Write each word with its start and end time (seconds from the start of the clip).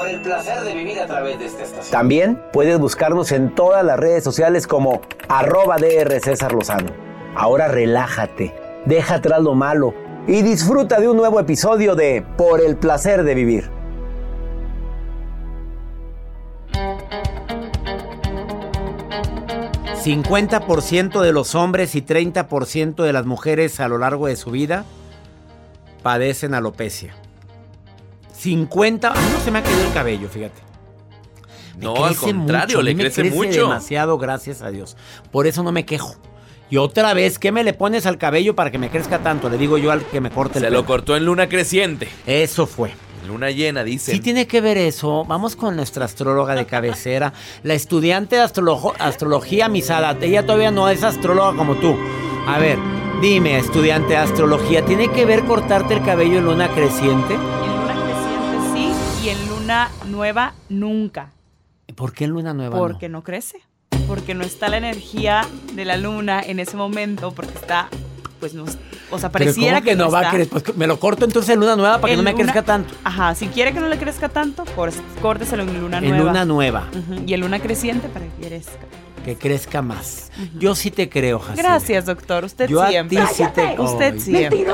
Por 0.00 0.08
el 0.08 0.22
placer 0.22 0.62
de 0.62 0.74
vivir 0.74 0.98
a 0.98 1.06
través 1.06 1.38
de 1.38 1.44
esta 1.44 1.62
estación. 1.62 1.92
También 1.92 2.42
puedes 2.54 2.78
buscarnos 2.78 3.32
en 3.32 3.54
todas 3.54 3.84
las 3.84 4.00
redes 4.00 4.24
sociales 4.24 4.66
como 4.66 5.02
arroba 5.28 5.76
DR 5.76 6.18
César 6.20 6.54
Lozano. 6.54 6.88
Ahora 7.34 7.68
relájate, 7.68 8.54
deja 8.86 9.16
atrás 9.16 9.42
lo 9.42 9.54
malo 9.54 9.92
y 10.26 10.40
disfruta 10.40 11.00
de 11.00 11.10
un 11.10 11.18
nuevo 11.18 11.38
episodio 11.38 11.96
de 11.96 12.24
Por 12.38 12.62
el 12.62 12.78
placer 12.78 13.24
de 13.24 13.34
vivir. 13.34 13.70
¿50% 20.02 21.20
de 21.20 21.32
los 21.34 21.54
hombres 21.54 21.94
y 21.94 22.00
30% 22.00 23.02
de 23.02 23.12
las 23.12 23.26
mujeres 23.26 23.80
a 23.80 23.88
lo 23.88 23.98
largo 23.98 24.28
de 24.28 24.36
su 24.36 24.50
vida 24.50 24.86
padecen 26.02 26.54
alopecia? 26.54 27.14
50, 28.40 29.08
a 29.08 29.14
mí 29.14 29.20
no 29.32 29.40
se 29.40 29.50
me 29.50 29.58
ha 29.58 29.62
caído 29.62 29.82
el 29.86 29.92
cabello, 29.92 30.28
fíjate. 30.28 30.60
Me 31.78 31.84
No, 31.84 32.04
al 32.04 32.16
contrario, 32.16 32.78
mucho, 32.78 32.82
le 32.82 32.96
crece 32.96 33.24
mucho. 33.24 33.62
demasiado, 33.62 34.18
gracias 34.18 34.62
a 34.62 34.70
Dios. 34.70 34.96
Por 35.30 35.46
eso 35.46 35.62
no 35.62 35.72
me 35.72 35.84
quejo. 35.84 36.14
Y 36.68 36.76
otra 36.76 37.14
vez, 37.14 37.38
¿qué 37.38 37.52
me 37.52 37.64
le 37.64 37.72
pones 37.72 38.06
al 38.06 38.16
cabello 38.18 38.54
para 38.54 38.70
que 38.70 38.78
me 38.78 38.90
crezca 38.90 39.18
tanto? 39.18 39.48
Le 39.48 39.58
digo 39.58 39.76
yo 39.78 39.90
al 39.90 40.04
que 40.04 40.20
me 40.20 40.30
corte 40.30 40.58
el 40.58 40.64
Se 40.64 40.68
pelo. 40.68 40.80
lo 40.80 40.86
cortó 40.86 41.16
en 41.16 41.24
luna 41.24 41.48
creciente. 41.48 42.08
Eso 42.26 42.66
fue. 42.66 42.92
Luna 43.26 43.50
llena, 43.50 43.82
dice. 43.84 44.12
Sí 44.12 44.20
tiene 44.20 44.46
que 44.46 44.60
ver 44.60 44.78
eso. 44.78 45.24
Vamos 45.24 45.56
con 45.56 45.76
nuestra 45.76 46.04
astróloga 46.04 46.54
de 46.54 46.66
cabecera, 46.66 47.32
la 47.62 47.74
estudiante 47.74 48.36
de 48.36 48.42
astrolo- 48.42 48.94
astrología 48.98 49.68
Misada. 49.68 50.16
Ella 50.20 50.44
todavía 50.46 50.70
no 50.70 50.88
es 50.88 51.02
astróloga 51.02 51.56
como 51.56 51.74
tú. 51.76 51.96
A 52.46 52.58
ver, 52.58 52.78
dime, 53.20 53.58
estudiante 53.58 54.10
de 54.14 54.16
astrología, 54.18 54.84
¿tiene 54.84 55.08
que 55.10 55.24
ver 55.26 55.44
cortarte 55.44 55.94
el 55.94 56.02
cabello 56.04 56.38
en 56.38 56.44
luna 56.46 56.68
creciente? 56.68 57.36
Y 59.22 59.28
en 59.28 59.48
luna 59.48 59.90
nueva 60.06 60.54
nunca. 60.68 61.30
¿Por 61.94 62.12
qué 62.12 62.24
en 62.24 62.30
luna 62.30 62.54
nueva? 62.54 62.78
Porque 62.78 63.08
no 63.08 63.22
crece. 63.22 63.58
Porque 64.06 64.34
no 64.34 64.44
está 64.44 64.68
la 64.68 64.78
energía 64.78 65.42
de 65.74 65.84
la 65.84 65.96
luna 65.96 66.40
en 66.40 66.58
ese 66.60 66.76
momento. 66.76 67.32
Porque 67.32 67.54
está, 67.54 67.88
pues 68.38 68.54
no. 68.54 68.64
O 69.10 69.18
sea, 69.18 69.30
Pero 69.30 69.44
pareciera 69.44 69.78
¿cómo 69.78 69.84
que, 69.84 69.96
no 69.96 70.10
va 70.10 70.20
a 70.28 70.30
crecer? 70.30 70.48
Pues 70.48 70.76
me 70.76 70.86
lo 70.86 70.98
corto 71.00 71.24
entonces 71.24 71.50
en 71.52 71.60
luna 71.60 71.76
nueva 71.76 72.00
para 72.00 72.08
que 72.08 72.12
En 72.12 72.18
no 72.18 72.22
me 72.24 72.30
luna- 72.32 72.44
crezca 72.44 72.62
tanto. 72.64 72.94
Ajá, 73.04 73.34
si 73.34 73.48
quiere 73.48 73.72
que 73.72 73.80
no 73.80 73.88
le 73.88 73.98
crezca 73.98 74.28
tanto, 74.28 74.64
córteselo 75.20 75.62
en 75.64 75.80
luna 75.80 75.98
En 75.98 76.08
nueva. 76.10 76.24
luna 76.24 76.44
nueva, 76.44 76.88
Y 77.26 77.34
en 77.34 77.40
luna 77.40 77.60
creciente 77.60 78.08
para 78.08 78.26
que 78.26 78.46
crezca. 78.48 78.78
que 79.24 79.36
crezca 79.36 79.82
más. 79.82 80.30
Yo 80.58 80.74
sí 80.76 80.90
te 80.92 81.08
creo, 81.10 81.40
Jacinta. 81.40 81.62
Gracias, 81.62 82.06
doctor. 82.06 82.44
Usted 82.44 82.68
Yo 82.68 82.80
a 82.82 82.88
siempre. 82.88 83.18
ti 83.18 83.22
sí 83.34 83.44
te- 83.54 83.78
Usted 83.80 84.18
siempre. 84.18 84.64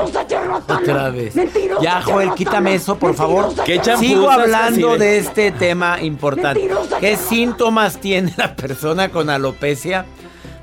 Otra 0.55 1.09
vez. 1.09 1.33
Ya, 1.81 2.01
Joel, 2.01 2.33
quítame 2.35 2.75
eso, 2.75 2.97
por 2.97 3.13
favor. 3.15 3.53
¿Qué 3.65 3.79
champú 3.81 4.05
Sigo 4.05 4.29
hablando 4.29 4.91
así 4.91 4.99
de- 4.99 5.05
de 5.05 5.17
este 5.19 5.51
tema 5.51 6.01
importante. 6.01 6.69
¿Qué 6.99 7.15
síntomas 7.17 7.99
tiene 7.99 8.33
la 8.37 8.55
persona 8.55 9.09
con 9.09 9.29
alopecia? 9.29 10.05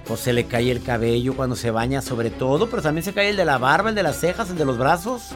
Pues 0.06 0.20
se 0.20 0.32
le 0.32 0.44
cae 0.46 0.70
el 0.70 0.82
cabello 0.82 1.34
cuando 1.34 1.56
se 1.56 1.70
baña, 1.70 2.02
sobre 2.02 2.30
todo, 2.30 2.68
pero 2.68 2.82
también 2.82 3.04
se 3.04 3.12
cae 3.14 3.30
el 3.30 3.36
de 3.36 3.44
la 3.44 3.58
barba, 3.58 3.88
el 3.88 3.94
de 3.94 4.02
las 4.02 4.18
cejas, 4.20 4.50
el 4.50 4.58
de 4.58 4.64
los 4.66 4.76
brazos. 4.76 5.30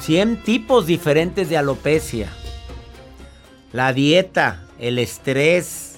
100 0.00 0.42
tipos 0.42 0.86
diferentes 0.86 1.48
de 1.48 1.56
alopecia. 1.56 2.28
La 3.72 3.92
dieta, 3.92 4.60
el 4.78 4.98
estrés. 4.98 5.88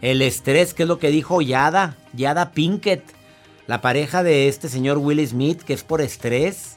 El 0.00 0.22
estrés, 0.22 0.72
que 0.72 0.84
es 0.84 0.88
lo 0.88 0.98
que 0.98 1.10
dijo 1.10 1.42
Yada, 1.42 1.96
Yada 2.14 2.52
Pinkett, 2.52 3.02
la 3.70 3.80
pareja 3.80 4.24
de 4.24 4.48
este 4.48 4.68
señor 4.68 4.98
Will 4.98 5.24
Smith, 5.24 5.62
que 5.62 5.74
es 5.74 5.84
por 5.84 6.00
estrés. 6.00 6.76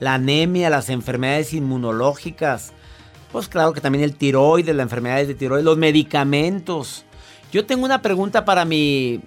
La 0.00 0.12
anemia, 0.12 0.68
las 0.68 0.90
enfermedades 0.90 1.54
inmunológicas. 1.54 2.74
Pues 3.32 3.48
claro 3.48 3.72
que 3.72 3.80
también 3.80 4.04
el 4.04 4.14
tiroides, 4.14 4.76
las 4.76 4.84
enfermedades 4.84 5.28
de 5.28 5.34
tiroides, 5.34 5.64
los 5.64 5.78
medicamentos. 5.78 7.06
Yo 7.50 7.64
tengo 7.64 7.86
una 7.86 8.02
pregunta 8.02 8.44
para 8.44 8.66
mi 8.66 9.22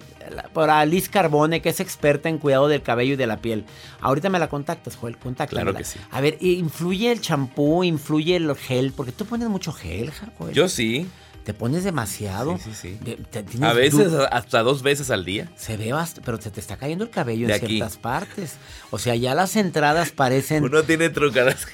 para 0.52 0.86
Liz 0.86 1.08
Carbone, 1.08 1.60
que 1.60 1.70
es 1.70 1.80
experta 1.80 2.28
en 2.28 2.38
cuidado 2.38 2.68
del 2.68 2.82
cabello 2.82 3.14
y 3.14 3.16
de 3.16 3.26
la 3.26 3.38
piel. 3.38 3.64
Ahorita 4.00 4.28
me 4.28 4.38
la 4.38 4.48
contactas, 4.48 4.94
Joel, 4.94 5.16
contáctala. 5.16 5.62
Claro 5.62 5.76
que 5.76 5.82
sí. 5.82 5.98
A 6.12 6.20
ver, 6.20 6.38
¿influye 6.40 7.10
el 7.10 7.20
champú, 7.20 7.82
influye 7.82 8.36
el 8.36 8.54
gel? 8.54 8.92
Porque 8.92 9.10
tú 9.10 9.24
pones 9.24 9.48
mucho 9.48 9.72
gel, 9.72 10.12
Joel. 10.38 10.54
Yo 10.54 10.68
sí. 10.68 11.08
Te 11.44 11.54
pones 11.54 11.84
demasiado. 11.84 12.58
Sí, 12.58 12.64
sí, 12.66 12.74
sí. 12.74 12.98
De- 13.02 13.16
te- 13.16 13.42
tienes 13.42 13.68
A 13.68 13.72
veces 13.72 14.12
hasta 14.30 14.62
dos 14.62 14.82
veces 14.82 15.10
al 15.10 15.24
día. 15.24 15.48
Se 15.56 15.76
ve 15.76 15.88
bast- 15.92 16.20
pero 16.24 16.40
se 16.40 16.50
te 16.50 16.60
está 16.60 16.76
cayendo 16.76 17.04
el 17.04 17.10
cabello 17.10 17.46
De 17.46 17.54
en 17.56 17.64
aquí. 17.64 17.76
ciertas 17.76 17.96
partes. 17.96 18.56
O 18.90 18.98
sea, 18.98 19.14
ya 19.16 19.34
las 19.34 19.56
entradas 19.56 20.10
parecen, 20.10 20.64
Uno 20.64 20.82
tiene 20.82 21.08
trucadas. 21.08 21.66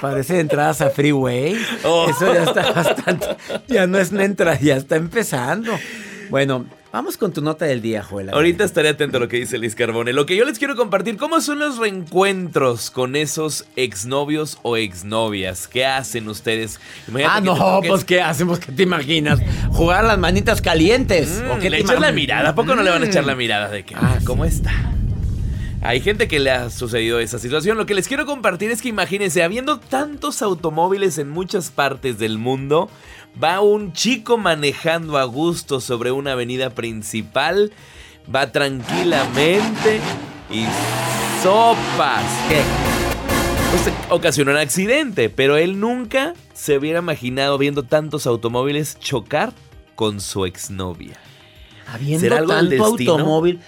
parecen 0.00 0.36
entradas 0.40 0.80
a 0.80 0.90
freeway. 0.90 1.56
Oh. 1.84 2.06
Eso 2.08 2.32
ya 2.32 2.44
está 2.44 2.72
bastante. 2.72 3.26
Ya 3.68 3.86
no 3.86 3.98
es 3.98 4.10
una 4.10 4.24
entrada, 4.24 4.58
ya 4.60 4.76
está 4.76 4.96
empezando. 4.96 5.72
Bueno, 6.30 6.66
vamos 6.92 7.16
con 7.16 7.32
tu 7.32 7.42
nota 7.42 7.66
del 7.66 7.82
día, 7.82 8.02
Joel. 8.02 8.30
Ahorita 8.30 8.64
estaré 8.64 8.88
atento 8.88 9.18
a 9.18 9.20
lo 9.20 9.28
que 9.28 9.36
dice 9.36 9.58
Liz 9.58 9.74
Carbone. 9.74 10.12
Lo 10.12 10.24
que 10.26 10.34
yo 10.36 10.44
les 10.44 10.58
quiero 10.58 10.76
compartir, 10.76 11.16
¿cómo 11.16 11.40
son 11.40 11.58
los 11.58 11.78
reencuentros 11.78 12.90
con 12.90 13.16
esos 13.16 13.66
exnovios 13.76 14.58
o 14.62 14.76
exnovias? 14.76 15.68
¿Qué 15.68 15.84
hacen 15.84 16.28
ustedes? 16.28 16.80
Imagínate 17.08 17.36
Ah, 17.36 17.40
no, 17.40 17.80
pues 17.86 18.04
¿qué 18.04 18.20
hacemos? 18.22 18.58
¿Qué 18.58 18.72
te 18.72 18.82
imaginas? 18.84 19.40
¿Jugar 19.72 20.04
las 20.04 20.18
manitas 20.18 20.62
calientes? 20.62 21.42
Mm, 21.46 21.50
¿O 21.50 21.58
qué 21.58 21.68
le 21.70 21.78
echas 21.80 22.00
la 22.00 22.12
mirada. 22.12 22.50
¿A 22.50 22.54
poco 22.54 22.74
no 22.74 22.82
le 22.82 22.90
van 22.90 23.02
a 23.02 23.06
echar 23.06 23.24
la 23.24 23.34
Mm. 23.34 23.38
mirada 23.38 23.68
de 23.68 23.84
que, 23.84 23.94
Ah, 23.94 24.16
ah, 24.16 24.18
¿cómo 24.24 24.44
sí. 24.44 24.50
está? 24.56 24.72
Hay 25.82 26.00
gente 26.00 26.26
que 26.26 26.40
le 26.40 26.50
ha 26.50 26.70
sucedido 26.70 27.20
esa 27.20 27.38
situación. 27.38 27.76
Lo 27.76 27.86
que 27.86 27.94
les 27.94 28.08
quiero 28.08 28.26
compartir 28.26 28.70
es 28.72 28.82
que 28.82 28.88
imagínense, 28.88 29.42
habiendo 29.44 29.78
tantos 29.78 30.42
automóviles 30.42 31.18
en 31.18 31.28
muchas 31.28 31.70
partes 31.70 32.18
del 32.18 32.38
mundo, 32.38 32.90
va 33.42 33.60
un 33.60 33.92
chico 33.92 34.38
manejando 34.38 35.18
a 35.18 35.24
gusto 35.24 35.80
sobre 35.80 36.12
una 36.12 36.32
avenida 36.32 36.70
principal, 36.70 37.72
va 38.34 38.50
tranquilamente 38.52 40.00
y 40.50 40.64
sopas. 41.42 42.24
¿Qué? 42.48 42.62
Pues 43.70 43.94
ocasionó 44.10 44.52
un 44.52 44.58
accidente, 44.58 45.28
pero 45.28 45.56
él 45.56 45.80
nunca 45.80 46.34
se 46.54 46.78
hubiera 46.78 47.00
imaginado 47.00 47.58
viendo 47.58 47.82
tantos 47.82 48.26
automóviles 48.26 48.98
chocar 48.98 49.52
con 49.94 50.20
su 50.20 50.46
exnovia. 50.46 51.18
Habiendo 51.88 52.20
¿Será 52.20 52.38
algo 52.38 52.52
tanto 52.52 52.84
automóvil, 52.84 53.60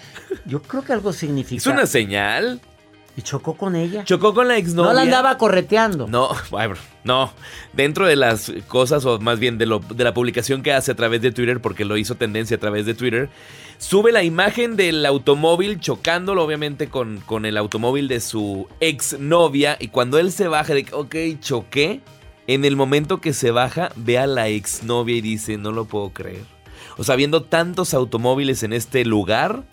yo 0.45 0.61
creo 0.61 0.83
que 0.83 0.93
algo 0.93 1.13
significa. 1.13 1.59
¿Es 1.59 1.67
una 1.67 1.85
señal? 1.85 2.59
¿Y 3.19 3.21
chocó 3.21 3.55
con 3.55 3.75
ella? 3.75 4.05
Chocó 4.05 4.33
con 4.33 4.47
la 4.47 4.55
exnovia. 4.55 4.91
No 4.91 4.95
la 4.95 5.01
andaba 5.01 5.37
correteando. 5.37 6.07
No, 6.07 6.29
no. 7.03 7.33
Dentro 7.73 8.07
de 8.07 8.15
las 8.15 8.49
cosas, 8.69 9.03
o 9.03 9.19
más 9.19 9.39
bien 9.39 9.57
de, 9.57 9.65
lo, 9.65 9.79
de 9.79 10.05
la 10.05 10.13
publicación 10.13 10.63
que 10.63 10.71
hace 10.71 10.93
a 10.93 10.95
través 10.95 11.21
de 11.21 11.33
Twitter, 11.33 11.59
porque 11.59 11.83
lo 11.83 11.97
hizo 11.97 12.15
tendencia 12.15 12.55
a 12.55 12.61
través 12.61 12.85
de 12.85 12.93
Twitter, 12.93 13.29
sube 13.77 14.13
la 14.13 14.23
imagen 14.23 14.77
del 14.77 15.05
automóvil 15.05 15.81
chocándolo, 15.81 16.45
obviamente, 16.45 16.87
con, 16.87 17.19
con 17.19 17.45
el 17.45 17.57
automóvil 17.57 18.07
de 18.07 18.21
su 18.21 18.69
exnovia. 18.79 19.75
Y 19.81 19.89
cuando 19.89 20.17
él 20.17 20.31
se 20.31 20.47
baja, 20.47 20.73
de 20.73 20.85
ok, 20.89 21.41
choqué. 21.41 21.99
En 22.47 22.63
el 22.63 22.77
momento 22.77 23.19
que 23.19 23.33
se 23.33 23.51
baja, 23.51 23.91
ve 23.97 24.17
a 24.17 24.27
la 24.27 24.47
exnovia 24.47 25.17
y 25.17 25.21
dice, 25.21 25.57
no 25.57 25.73
lo 25.73 25.83
puedo 25.83 26.11
creer. 26.11 26.45
O 26.97 27.03
sea, 27.03 27.17
viendo 27.17 27.43
tantos 27.43 27.93
automóviles 27.93 28.63
en 28.63 28.71
este 28.71 29.03
lugar, 29.03 29.65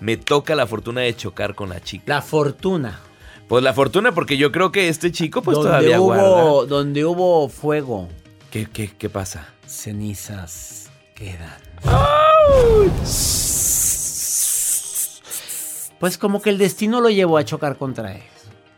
me 0.00 0.16
toca 0.16 0.54
la 0.54 0.66
fortuna 0.66 1.02
de 1.02 1.14
chocar 1.14 1.54
con 1.54 1.68
la 1.68 1.80
chica. 1.80 2.04
La 2.06 2.22
fortuna. 2.22 3.00
Pues 3.48 3.62
la 3.64 3.72
fortuna, 3.74 4.12
porque 4.12 4.36
yo 4.36 4.52
creo 4.52 4.70
que 4.70 4.88
este 4.88 5.10
chico, 5.12 5.42
pues 5.42 5.56
donde 5.56 5.70
todavía 5.70 6.00
hubo, 6.00 6.06
guarda. 6.06 6.66
Donde 6.68 7.04
hubo 7.04 7.48
fuego, 7.48 8.08
¿Qué, 8.50 8.66
qué, 8.72 8.90
qué 8.96 9.08
pasa? 9.10 9.48
cenizas 9.66 10.90
quedan. 11.14 11.58
Pues 15.98 16.16
como 16.16 16.40
que 16.40 16.50
el 16.50 16.58
destino 16.58 17.00
lo 17.00 17.10
llevó 17.10 17.36
a 17.38 17.44
chocar 17.44 17.76
contra 17.76 18.14
él. 18.14 18.22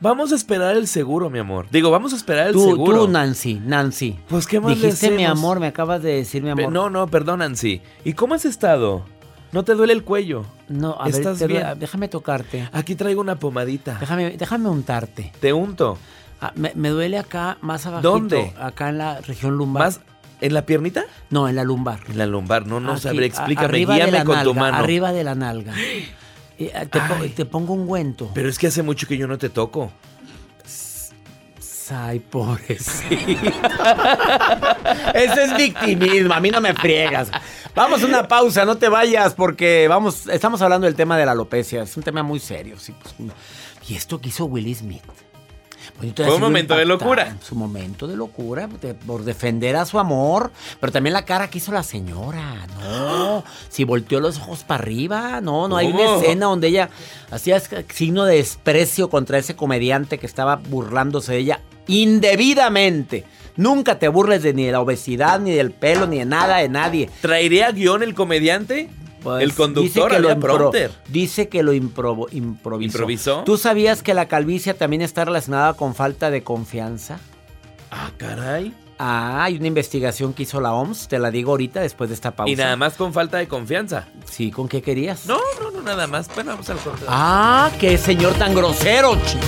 Vamos 0.00 0.32
a 0.32 0.34
esperar 0.34 0.76
el 0.76 0.88
seguro, 0.88 1.30
mi 1.30 1.38
amor. 1.38 1.66
Digo, 1.70 1.90
vamos 1.92 2.12
a 2.12 2.16
esperar 2.16 2.48
el 2.48 2.52
Tú, 2.54 2.64
seguro. 2.64 3.04
tú, 3.04 3.08
Nancy, 3.08 3.60
Nancy. 3.64 4.18
Pues, 4.28 4.48
¿qué 4.48 4.58
más 4.58 4.76
le 4.76 4.86
Dijiste 4.86 5.12
mi 5.12 5.24
amor, 5.24 5.60
me 5.60 5.68
acabas 5.68 6.02
de 6.02 6.14
decir 6.16 6.42
mi 6.42 6.52
Pe- 6.54 6.62
amor. 6.62 6.72
No, 6.72 6.90
no, 6.90 7.06
perdón, 7.06 7.38
Nancy. 7.38 7.80
¿Y 8.04 8.14
cómo 8.14 8.34
has 8.34 8.44
estado? 8.44 9.04
¿No 9.52 9.64
te 9.64 9.74
duele 9.74 9.92
el 9.92 10.02
cuello? 10.02 10.44
No, 10.68 10.96
a 10.98 11.04
ver, 11.04 11.14
¿Estás 11.14 11.38
te- 11.38 11.46
bien? 11.46 11.64
déjame 11.78 12.08
tocarte. 12.08 12.68
Aquí 12.72 12.94
traigo 12.94 13.20
una 13.20 13.36
pomadita. 13.38 13.98
Déjame, 14.00 14.30
déjame 14.36 14.68
untarte. 14.68 15.30
Te 15.40 15.52
unto. 15.52 15.98
Ah, 16.40 16.52
me, 16.56 16.72
me 16.74 16.88
duele 16.88 17.18
acá, 17.18 17.58
más 17.60 17.84
abajito. 17.86 18.10
¿Dónde? 18.10 18.52
Acá 18.58 18.88
en 18.88 18.98
la 18.98 19.20
región 19.20 19.56
lumbar. 19.56 19.84
¿Más 19.84 20.00
en 20.40 20.54
la 20.54 20.64
piernita? 20.66 21.04
No, 21.30 21.48
en 21.48 21.54
la 21.56 21.64
lumbar. 21.64 22.00
En 22.08 22.18
la 22.18 22.26
lumbar. 22.26 22.66
No, 22.66 22.80
no 22.80 22.92
Aquí, 22.92 23.02
sabré. 23.02 23.26
Explícame. 23.26 23.66
arriba 23.66 23.94
de 23.94 24.00
Guíame 24.00 24.18
la 24.18 24.24
con 24.24 24.34
tu 24.42 24.54
nalga, 24.54 24.60
mano. 24.60 24.76
Arriba 24.78 25.12
de 25.12 25.22
la 25.24 25.34
nalga. 25.34 25.74
Y, 26.58 26.68
ah, 26.74 26.86
te, 26.86 26.98
Ay. 27.00 27.28
te 27.30 27.44
pongo 27.44 27.74
un 27.74 27.86
guento. 27.86 28.30
Pero 28.34 28.48
es 28.48 28.58
que 28.58 28.66
hace 28.68 28.82
mucho 28.82 29.06
que 29.06 29.16
yo 29.16 29.26
no 29.28 29.36
te 29.38 29.50
toco. 29.50 29.92
Ay, 31.94 32.20
pobrecito. 32.20 33.50
Eso 35.14 35.40
es 35.40 35.56
victimismo, 35.56 36.32
a 36.34 36.40
mí 36.40 36.50
no 36.50 36.60
me 36.60 36.74
friegas. 36.74 37.30
Vamos 37.74 38.02
a 38.02 38.06
una 38.06 38.28
pausa, 38.28 38.64
no 38.64 38.76
te 38.76 38.88
vayas, 38.88 39.34
porque 39.34 39.86
vamos, 39.88 40.26
estamos 40.28 40.62
hablando 40.62 40.86
del 40.86 40.94
tema 40.94 41.16
de 41.16 41.26
la 41.26 41.32
alopecia. 41.32 41.82
Es 41.82 41.96
un 41.96 42.02
tema 42.02 42.22
muy 42.22 42.38
serio. 42.40 42.78
sí, 42.78 42.94
pues, 43.02 43.14
y 43.88 43.94
esto 43.96 44.20
que 44.20 44.28
hizo 44.28 44.44
Will 44.46 44.74
Smith. 44.74 45.02
Pues 45.98 46.14
Fue 46.14 46.34
un 46.36 46.40
momento 46.40 46.76
de 46.76 46.84
locura. 46.84 47.36
Su 47.42 47.54
momento 47.54 48.06
de 48.06 48.16
locura, 48.16 48.66
de- 48.80 48.94
por 48.94 49.24
defender 49.24 49.76
a 49.76 49.84
su 49.84 49.98
amor. 49.98 50.50
Pero 50.80 50.92
también 50.92 51.12
la 51.12 51.24
cara 51.24 51.50
que 51.50 51.58
hizo 51.58 51.70
la 51.72 51.82
señora. 51.82 52.66
No, 52.80 53.44
si 53.68 53.84
volteó 53.84 54.20
los 54.20 54.38
ojos 54.38 54.64
para 54.64 54.82
arriba. 54.82 55.40
No, 55.40 55.68
no 55.68 55.76
hay 55.76 55.88
una 55.88 56.16
escena 56.16 56.46
donde 56.46 56.68
ella 56.68 56.88
hacía 57.30 57.60
signo 57.92 58.24
de 58.24 58.36
desprecio 58.36 59.10
contra 59.10 59.38
ese 59.38 59.54
comediante 59.54 60.18
que 60.18 60.26
estaba 60.26 60.56
burlándose 60.56 61.32
de 61.32 61.38
ella 61.38 61.60
indebidamente. 61.86 63.24
Nunca 63.56 63.98
te 63.98 64.08
burles 64.08 64.42
de 64.42 64.54
ni 64.54 64.64
de 64.64 64.72
la 64.72 64.80
obesidad, 64.80 65.38
ni 65.40 65.52
del 65.52 65.72
pelo, 65.72 66.06
ni 66.06 66.18
de 66.18 66.24
nada, 66.24 66.58
de 66.58 66.68
nadie. 66.68 67.10
¿Traería 67.20 67.70
guion 67.70 68.02
el 68.02 68.14
comediante? 68.14 68.88
Pues, 69.22 69.42
el 69.42 69.50
dice 69.50 69.56
conductor 69.62 70.10
que 70.10 70.18
lo 70.18 70.30
impro-. 70.30 70.72
Dice 71.08 71.48
que 71.48 71.62
lo 71.62 71.72
improvisó. 71.72 72.34
¿Improvisó? 72.80 73.42
¿Tú 73.44 73.56
sabías 73.56 74.02
que 74.02 74.14
la 74.14 74.26
calvicie 74.26 74.74
también 74.74 75.02
está 75.02 75.24
relacionada 75.24 75.74
con 75.74 75.94
falta 75.94 76.30
de 76.30 76.42
confianza? 76.42 77.20
Ah, 77.90 78.10
caray. 78.16 78.74
Ah, 78.98 79.44
hay 79.44 79.56
una 79.56 79.66
investigación 79.66 80.32
que 80.32 80.44
hizo 80.44 80.60
la 80.60 80.72
OMS, 80.74 81.08
te 81.08 81.18
la 81.18 81.30
digo 81.30 81.50
ahorita 81.50 81.80
después 81.80 82.08
de 82.08 82.14
esta 82.14 82.30
pausa. 82.36 82.52
Y 82.52 82.56
nada 82.56 82.76
más 82.76 82.94
con 82.94 83.12
falta 83.12 83.38
de 83.38 83.48
confianza. 83.48 84.06
Sí, 84.24 84.50
¿con 84.50 84.68
qué 84.68 84.80
querías? 84.80 85.26
No, 85.26 85.40
no, 85.60 85.70
no, 85.70 85.82
nada 85.82 86.06
más. 86.06 86.32
Bueno, 86.34 86.52
vamos 86.52 86.70
al 86.70 86.78
corte. 86.78 87.04
Ah, 87.08 87.70
qué 87.80 87.98
señor 87.98 88.34
tan 88.34 88.54
grosero, 88.54 89.18
chi. 89.26 89.38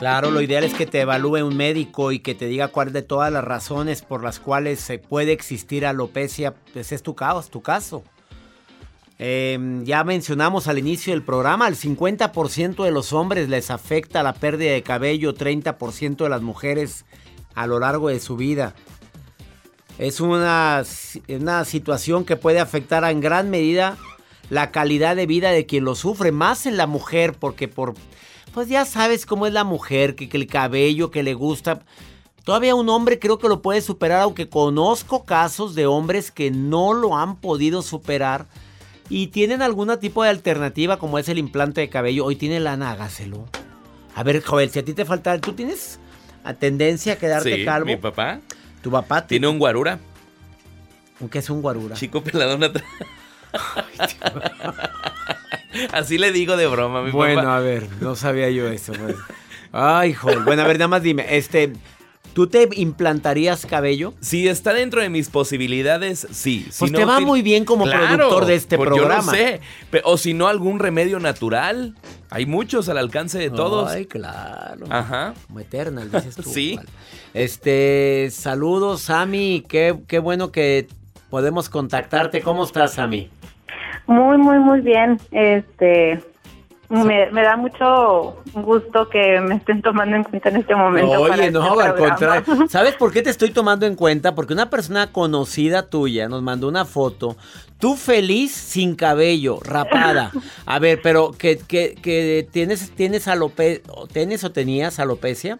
Claro, 0.00 0.30
lo 0.30 0.40
ideal 0.40 0.64
es 0.64 0.72
que 0.72 0.86
te 0.86 1.02
evalúe 1.02 1.44
un 1.46 1.58
médico 1.58 2.10
y 2.10 2.20
que 2.20 2.34
te 2.34 2.46
diga 2.46 2.68
cuál 2.68 2.90
de 2.90 3.02
todas 3.02 3.30
las 3.30 3.44
razones 3.44 4.00
por 4.00 4.24
las 4.24 4.40
cuales 4.40 4.80
se 4.80 4.96
puede 4.98 5.32
existir 5.32 5.84
alopecia, 5.84 6.54
pues 6.72 6.92
es 6.92 7.02
tu 7.02 7.14
caos, 7.14 7.50
tu 7.50 7.60
caso. 7.60 8.02
Eh, 9.18 9.58
ya 9.82 10.02
mencionamos 10.02 10.68
al 10.68 10.78
inicio 10.78 11.12
del 11.12 11.22
programa, 11.22 11.68
el 11.68 11.76
50% 11.76 12.82
de 12.82 12.90
los 12.90 13.12
hombres 13.12 13.50
les 13.50 13.70
afecta 13.70 14.22
la 14.22 14.32
pérdida 14.32 14.72
de 14.72 14.82
cabello, 14.82 15.34
30% 15.34 16.16
de 16.16 16.30
las 16.30 16.40
mujeres 16.40 17.04
a 17.54 17.66
lo 17.66 17.78
largo 17.78 18.08
de 18.08 18.20
su 18.20 18.38
vida. 18.38 18.74
Es 19.98 20.22
una, 20.22 20.82
una 21.28 21.64
situación 21.66 22.24
que 22.24 22.36
puede 22.36 22.58
afectar 22.58 23.04
en 23.04 23.20
gran 23.20 23.50
medida 23.50 23.98
la 24.48 24.70
calidad 24.70 25.14
de 25.14 25.26
vida 25.26 25.50
de 25.50 25.66
quien 25.66 25.84
lo 25.84 25.94
sufre, 25.94 26.32
más 26.32 26.64
en 26.64 26.78
la 26.78 26.86
mujer, 26.86 27.34
porque 27.38 27.68
por, 27.68 27.92
pues 28.54 28.68
ya 28.68 28.84
sabes 28.84 29.26
cómo 29.26 29.46
es 29.46 29.52
la 29.52 29.64
mujer, 29.64 30.14
que, 30.14 30.28
que 30.28 30.36
el 30.36 30.46
cabello 30.46 31.10
que 31.10 31.22
le 31.22 31.34
gusta. 31.34 31.80
Todavía 32.44 32.74
un 32.74 32.88
hombre 32.88 33.18
creo 33.18 33.38
que 33.38 33.48
lo 33.48 33.62
puede 33.62 33.80
superar, 33.82 34.20
aunque 34.22 34.48
conozco 34.48 35.24
casos 35.24 35.74
de 35.74 35.86
hombres 35.86 36.30
que 36.30 36.50
no 36.50 36.94
lo 36.94 37.16
han 37.16 37.36
podido 37.36 37.82
superar 37.82 38.46
y 39.08 39.28
tienen 39.28 39.60
algún 39.62 39.96
tipo 40.00 40.22
de 40.22 40.30
alternativa 40.30 40.98
como 40.98 41.18
es 41.18 41.28
el 41.28 41.38
implante 41.38 41.80
de 41.82 41.88
cabello. 41.90 42.24
Hoy 42.24 42.36
tiene 42.36 42.58
lana, 42.60 42.92
hágaselo. 42.92 43.46
A 44.14 44.22
ver, 44.22 44.42
Joel, 44.42 44.70
si 44.70 44.78
a 44.78 44.84
ti 44.84 44.94
te 44.94 45.04
falta, 45.04 45.38
¿tú 45.40 45.52
tienes 45.52 45.98
a 46.42 46.54
tendencia 46.54 47.12
a 47.12 47.16
quedarte 47.16 47.54
Sí, 47.56 47.64
calvo? 47.64 47.86
mi 47.86 47.96
papá 47.96 48.40
Tu 48.82 48.90
papá 48.90 49.26
tiene 49.26 49.46
un 49.46 49.58
guarura. 49.58 49.98
¿Qué 51.30 51.38
es 51.38 51.50
un 51.50 51.60
guarura? 51.60 51.94
Chico 51.96 52.22
peladón 52.24 52.64
atrás. 52.64 52.84
Así 55.92 56.18
le 56.18 56.32
digo 56.32 56.56
de 56.56 56.66
broma, 56.66 57.02
mi 57.02 57.10
Bueno, 57.10 57.42
papá. 57.42 57.56
a 57.56 57.60
ver, 57.60 57.86
no 58.00 58.16
sabía 58.16 58.50
yo 58.50 58.68
eso. 58.68 58.92
pues. 58.92 59.16
Ay, 59.72 60.12
Joel. 60.14 60.40
Bueno, 60.44 60.62
a 60.62 60.66
ver, 60.66 60.78
nada 60.78 60.88
más 60.88 61.02
dime, 61.02 61.24
este, 61.36 61.72
¿tú 62.32 62.48
te 62.48 62.68
implantarías 62.74 63.66
cabello? 63.66 64.14
Si 64.20 64.48
está 64.48 64.72
dentro 64.74 65.00
de 65.00 65.08
mis 65.10 65.28
posibilidades, 65.28 66.26
sí. 66.32 66.66
Si 66.70 66.80
Pues 66.80 66.90
no, 66.92 66.98
te 66.98 67.04
va 67.04 67.20
muy 67.20 67.42
bien 67.42 67.64
como 67.64 67.84
Claro, 67.84 68.16
productor 68.16 68.46
de 68.46 68.54
este 68.56 68.76
pues 68.76 68.88
programa. 68.88 69.32
Yo 69.36 69.38
lo 69.38 69.44
sé. 69.44 69.60
O 70.04 70.16
si 70.18 70.34
no, 70.34 70.48
algún 70.48 70.78
remedio 70.80 71.20
natural. 71.20 71.94
Hay 72.30 72.46
muchos 72.46 72.88
al 72.88 72.98
alcance 72.98 73.38
de 73.38 73.50
todos. 73.50 73.90
Ay, 73.90 74.06
claro. 74.06 74.86
Ajá. 74.90 75.34
Como 75.46 75.60
Eternal, 75.60 76.10
dices 76.10 76.34
tú. 76.36 76.42
Sí. 76.52 76.74
Vale. 76.76 76.88
Este, 77.34 78.28
saludos, 78.32 79.02
Sammy. 79.02 79.64
Qué, 79.68 79.96
qué 80.08 80.18
bueno 80.18 80.50
que 80.50 80.88
podemos 81.30 81.68
contactarte. 81.68 82.40
¿Cómo 82.42 82.64
estás, 82.64 82.94
Sammy? 82.94 83.30
Muy, 84.10 84.38
muy, 84.38 84.58
muy 84.58 84.80
bien. 84.80 85.20
Este, 85.30 86.20
me, 86.88 87.30
me 87.30 87.42
da 87.42 87.56
mucho 87.56 88.42
gusto 88.54 89.08
que 89.08 89.40
me 89.40 89.54
estén 89.54 89.82
tomando 89.82 90.16
en 90.16 90.24
cuenta 90.24 90.48
en 90.48 90.56
este 90.56 90.74
momento. 90.74 91.12
para 91.12 91.34
Oye, 91.34 91.46
este 91.46 91.52
no, 91.52 91.78
al 91.78 91.94
contrario. 91.94 92.44
¿Sabes 92.68 92.96
por 92.96 93.12
qué 93.12 93.22
te 93.22 93.30
estoy 93.30 93.50
tomando 93.50 93.86
en 93.86 93.94
cuenta? 93.94 94.34
Porque 94.34 94.52
una 94.52 94.68
persona 94.68 95.12
conocida 95.12 95.88
tuya 95.88 96.28
nos 96.28 96.42
mandó 96.42 96.66
una 96.66 96.84
foto. 96.84 97.36
Tú 97.78 97.94
feliz 97.94 98.50
sin 98.50 98.96
cabello, 98.96 99.60
rapada. 99.62 100.32
A 100.66 100.80
ver, 100.80 100.98
pero 101.00 101.30
que, 101.30 101.58
que, 101.58 101.94
que 101.94 102.48
tienes, 102.50 102.90
tienes 102.90 103.28
alope, 103.28 103.80
tienes 104.12 104.42
o 104.42 104.50
tenías 104.50 104.98
alopecia, 104.98 105.56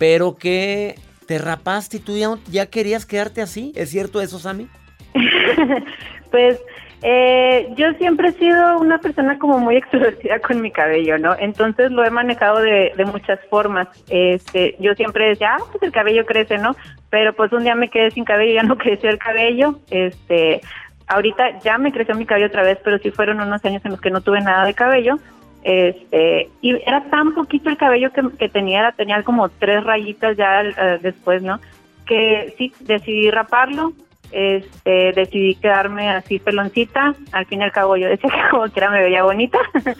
pero 0.00 0.34
que 0.34 0.98
te 1.28 1.38
rapaste 1.38 1.98
y 1.98 2.00
tú 2.00 2.16
ya, 2.16 2.30
ya 2.50 2.66
querías 2.66 3.06
quedarte 3.06 3.40
así. 3.40 3.72
¿Es 3.76 3.90
cierto 3.90 4.20
eso, 4.20 4.40
Sammy? 4.40 4.66
Pues 6.32 6.58
eh, 7.06 7.68
yo 7.76 7.92
siempre 7.98 8.30
he 8.30 8.32
sido 8.32 8.78
una 8.78 8.96
persona 8.96 9.38
como 9.38 9.58
muy 9.58 9.76
extrovertida 9.76 10.38
con 10.38 10.62
mi 10.62 10.70
cabello, 10.70 11.18
¿no? 11.18 11.36
Entonces 11.38 11.90
lo 11.90 12.02
he 12.02 12.08
manejado 12.08 12.62
de, 12.62 12.94
de 12.96 13.04
muchas 13.04 13.38
formas. 13.50 13.88
Este, 14.08 14.74
yo 14.80 14.94
siempre 14.94 15.28
decía, 15.28 15.56
ah, 15.58 15.64
pues 15.70 15.82
el 15.82 15.92
cabello 15.92 16.24
crece, 16.24 16.56
¿no? 16.56 16.74
Pero 17.10 17.34
pues 17.34 17.52
un 17.52 17.62
día 17.62 17.74
me 17.74 17.90
quedé 17.90 18.10
sin 18.10 18.24
cabello, 18.24 18.54
ya 18.54 18.62
no 18.62 18.78
creció 18.78 19.10
el 19.10 19.18
cabello. 19.18 19.80
Este, 19.90 20.62
ahorita 21.06 21.58
ya 21.58 21.76
me 21.76 21.92
creció 21.92 22.14
mi 22.14 22.24
cabello 22.24 22.46
otra 22.46 22.62
vez, 22.62 22.78
pero 22.82 22.96
sí 22.96 23.10
fueron 23.10 23.38
unos 23.38 23.62
años 23.66 23.84
en 23.84 23.90
los 23.90 24.00
que 24.00 24.10
no 24.10 24.22
tuve 24.22 24.40
nada 24.40 24.64
de 24.64 24.72
cabello. 24.72 25.18
Este, 25.62 26.48
y 26.62 26.70
era 26.86 27.04
tan 27.10 27.34
poquito 27.34 27.68
el 27.68 27.76
cabello 27.76 28.12
que, 28.14 28.22
que 28.38 28.48
tenía, 28.48 28.92
tenía 28.92 29.22
como 29.24 29.50
tres 29.50 29.84
rayitas 29.84 30.38
ya 30.38 30.62
eh, 30.62 30.98
después, 31.02 31.42
¿no? 31.42 31.60
Que 32.06 32.54
sí, 32.56 32.72
decidí 32.80 33.30
raparlo, 33.30 33.92
este, 34.32 35.12
decidí 35.12 35.54
quedarme 35.56 36.10
así 36.10 36.38
peloncita, 36.38 37.14
al 37.32 37.46
fin 37.46 37.60
y 37.60 37.64
al 37.64 37.72
cabo 37.72 37.96
yo 37.96 38.08
decía 38.08 38.30
que 38.34 38.50
como 38.50 38.68
quiera 38.68 38.90
me 38.90 39.02
veía 39.02 39.22
bonita, 39.22 39.58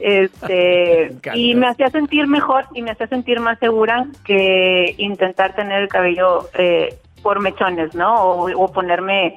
Este, 0.00 1.14
y 1.34 1.54
me 1.54 1.68
hacía 1.68 1.90
sentir 1.90 2.26
mejor 2.26 2.64
y 2.74 2.82
me 2.82 2.90
hacía 2.90 3.06
sentir 3.06 3.38
más 3.40 3.58
segura 3.58 4.06
que 4.24 4.94
intentar 4.98 5.54
tener 5.54 5.82
el 5.82 5.88
cabello 5.88 6.48
eh, 6.54 6.98
por 7.22 7.40
mechones, 7.40 7.94
¿no? 7.94 8.14
O, 8.14 8.72
ponerme 8.72 9.36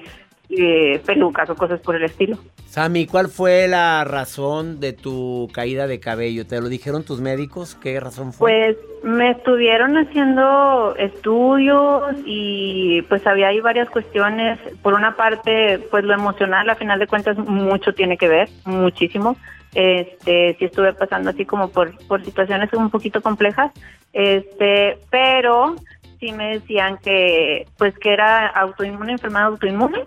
eh, 0.50 1.02
pelucas 1.06 1.50
o 1.50 1.56
cosas 1.56 1.80
por 1.82 1.96
el 1.96 2.04
estilo. 2.04 2.38
Sammy, 2.66 3.06
¿cuál 3.06 3.28
fue 3.28 3.68
la 3.68 4.04
razón 4.04 4.80
de 4.80 4.94
tu 4.94 5.48
caída 5.54 5.86
de 5.86 6.00
cabello? 6.00 6.48
¿Te 6.48 6.60
lo 6.60 6.70
dijeron 6.70 7.04
tus 7.04 7.22
médicos? 7.22 7.76
¿Qué 7.76 8.00
razón 8.00 8.34
fue? 8.34 8.50
Pues 8.50 8.78
me 9.04 9.32
estuvieron 9.32 9.96
haciendo 9.98 10.96
estudios 10.98 12.16
y 12.26 13.04
pues 13.04 13.28
había 13.28 13.50
ahí 13.50 13.60
varias 13.60 13.90
cuestiones. 13.90 14.60
Por 14.82 14.96
una 14.96 15.16
parte, 15.16 15.80
pues 15.92 16.04
lo 16.04 16.14
emocional, 16.14 16.70
a 16.70 16.76
final 16.76 17.00
de 17.00 17.08
cuentas, 17.08 17.38
mucho 17.38 17.94
tiene 17.94 18.18
que 18.18 18.28
ver, 18.28 18.50
muchísimo. 18.66 19.38
Este, 19.76 20.56
sí 20.60 20.66
estuve 20.66 20.94
pasando 20.94 21.32
así 21.32 21.46
como 21.46 21.70
por, 21.70 21.98
por 22.08 22.24
situaciones 22.24 22.72
un 22.74 22.92
poquito 22.92 23.22
complejas, 23.22 23.72
este, 24.14 25.00
pero 25.10 25.76
sí 26.20 26.32
me 26.32 26.60
decían 26.60 26.98
que, 26.98 27.68
pues 27.78 27.98
que 27.98 28.14
era 28.14 28.48
autoinmune, 28.48 29.14
enfermedad 29.14 29.48
autoinmune, 29.48 30.04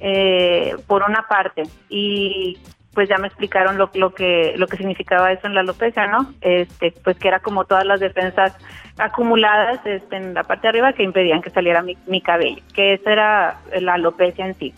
eh, 0.00 0.76
por 0.86 1.02
una 1.02 1.26
parte, 1.28 1.64
y 1.88 2.58
pues 2.94 3.10
ya 3.10 3.18
me 3.18 3.26
explicaron 3.26 3.76
lo, 3.76 3.90
lo 3.94 4.14
que 4.14 4.54
lo 4.56 4.66
que 4.66 4.78
significaba 4.78 5.30
eso 5.30 5.46
en 5.46 5.54
la 5.54 5.60
alopecia, 5.60 6.06
¿no? 6.06 6.32
Este, 6.40 6.94
pues 7.04 7.18
que 7.18 7.28
era 7.28 7.40
como 7.40 7.64
todas 7.64 7.84
las 7.84 8.00
defensas 8.00 8.56
acumuladas 8.96 9.84
este, 9.84 10.16
en 10.16 10.32
la 10.32 10.44
parte 10.44 10.62
de 10.62 10.68
arriba 10.70 10.94
que 10.94 11.02
impedían 11.02 11.42
que 11.42 11.50
saliera 11.50 11.82
mi, 11.82 11.98
mi 12.06 12.22
cabello, 12.22 12.62
que 12.74 12.94
esa 12.94 13.12
era 13.12 13.60
la 13.80 13.94
alopecia 13.94 14.46
en 14.46 14.54
sí. 14.54 14.72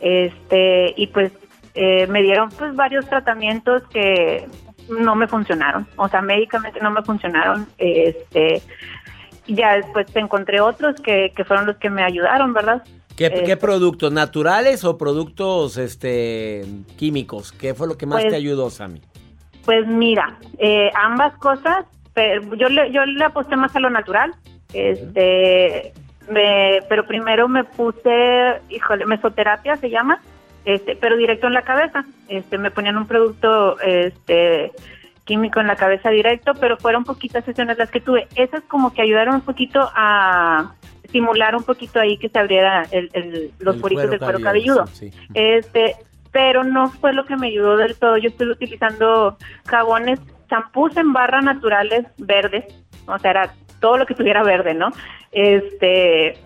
Este, 0.00 0.94
y 0.96 1.08
pues 1.08 1.30
eh, 1.74 2.06
me 2.06 2.22
dieron 2.22 2.48
pues 2.50 2.74
varios 2.74 3.06
tratamientos 3.06 3.82
que 3.88 4.46
no 4.88 5.14
me 5.14 5.26
funcionaron, 5.26 5.86
o 5.96 6.08
sea, 6.08 6.22
médicamente 6.22 6.80
no 6.80 6.90
me 6.90 7.02
funcionaron. 7.02 7.66
Este, 7.76 8.62
ya 9.46 9.76
después 9.76 10.06
encontré 10.14 10.60
otros 10.60 10.98
que, 11.00 11.32
que 11.36 11.44
fueron 11.44 11.66
los 11.66 11.76
que 11.76 11.90
me 11.90 12.02
ayudaron, 12.02 12.54
¿verdad? 12.54 12.82
¿Qué, 13.18 13.26
este, 13.26 13.56
productos? 13.56 14.12
¿Naturales 14.12 14.84
o 14.84 14.96
productos 14.96 15.76
este 15.76 16.64
químicos? 16.96 17.50
¿Qué 17.50 17.74
fue 17.74 17.88
lo 17.88 17.98
que 17.98 18.06
más 18.06 18.18
te 18.22 18.28
pues, 18.28 18.36
ayudó, 18.36 18.70
Sammy? 18.70 19.02
Pues 19.64 19.88
mira, 19.88 20.38
eh, 20.58 20.92
ambas 20.94 21.36
cosas, 21.38 21.84
pero 22.14 22.54
yo 22.54 22.68
le, 22.68 22.92
yo 22.92 23.04
le 23.04 23.24
aposté 23.24 23.56
más 23.56 23.74
a 23.74 23.80
lo 23.80 23.90
natural. 23.90 24.36
Este, 24.72 25.92
pero 26.88 27.06
primero 27.08 27.48
me 27.48 27.64
puse, 27.64 28.60
híjole, 28.68 29.04
mesoterapia 29.04 29.76
se 29.78 29.90
llama, 29.90 30.20
este, 30.64 30.94
pero 30.94 31.16
directo 31.16 31.48
en 31.48 31.54
la 31.54 31.62
cabeza. 31.62 32.04
Este, 32.28 32.56
me 32.56 32.70
ponían 32.70 32.98
un 32.98 33.08
producto 33.08 33.80
este, 33.80 34.70
químico 35.24 35.58
en 35.58 35.66
la 35.66 35.74
cabeza 35.74 36.10
directo, 36.10 36.52
pero 36.60 36.76
fueron 36.76 37.02
poquitas 37.02 37.44
sesiones 37.44 37.78
las 37.78 37.90
que 37.90 38.00
tuve. 38.00 38.28
Esas 38.36 38.62
como 38.68 38.92
que 38.92 39.02
ayudaron 39.02 39.34
un 39.34 39.40
poquito 39.40 39.90
a 39.92 40.72
estimular 41.08 41.56
un 41.56 41.62
poquito 41.62 41.98
ahí 41.98 42.18
que 42.18 42.28
se 42.28 42.38
abriera 42.38 42.86
el, 42.90 43.50
los 43.58 43.76
poritos 43.76 44.10
del 44.10 44.18
cuero 44.18 44.40
cabelludo. 44.40 44.84
Este, 45.32 45.96
pero 46.30 46.64
no 46.64 46.90
fue 46.90 47.14
lo 47.14 47.24
que 47.24 47.36
me 47.36 47.48
ayudó 47.48 47.78
del 47.78 47.96
todo. 47.96 48.18
Yo 48.18 48.28
estoy 48.28 48.48
utilizando 48.50 49.38
jabones, 49.66 50.20
champús 50.50 50.96
en 50.98 51.14
barra 51.14 51.40
naturales 51.40 52.06
verdes, 52.18 52.64
o 53.06 53.18
sea, 53.18 53.30
era 53.30 53.54
todo 53.80 53.96
lo 53.96 54.06
que 54.06 54.14
tuviera 54.14 54.42
verde, 54.42 54.74
¿no? 54.74 54.90
Este, 55.32 56.38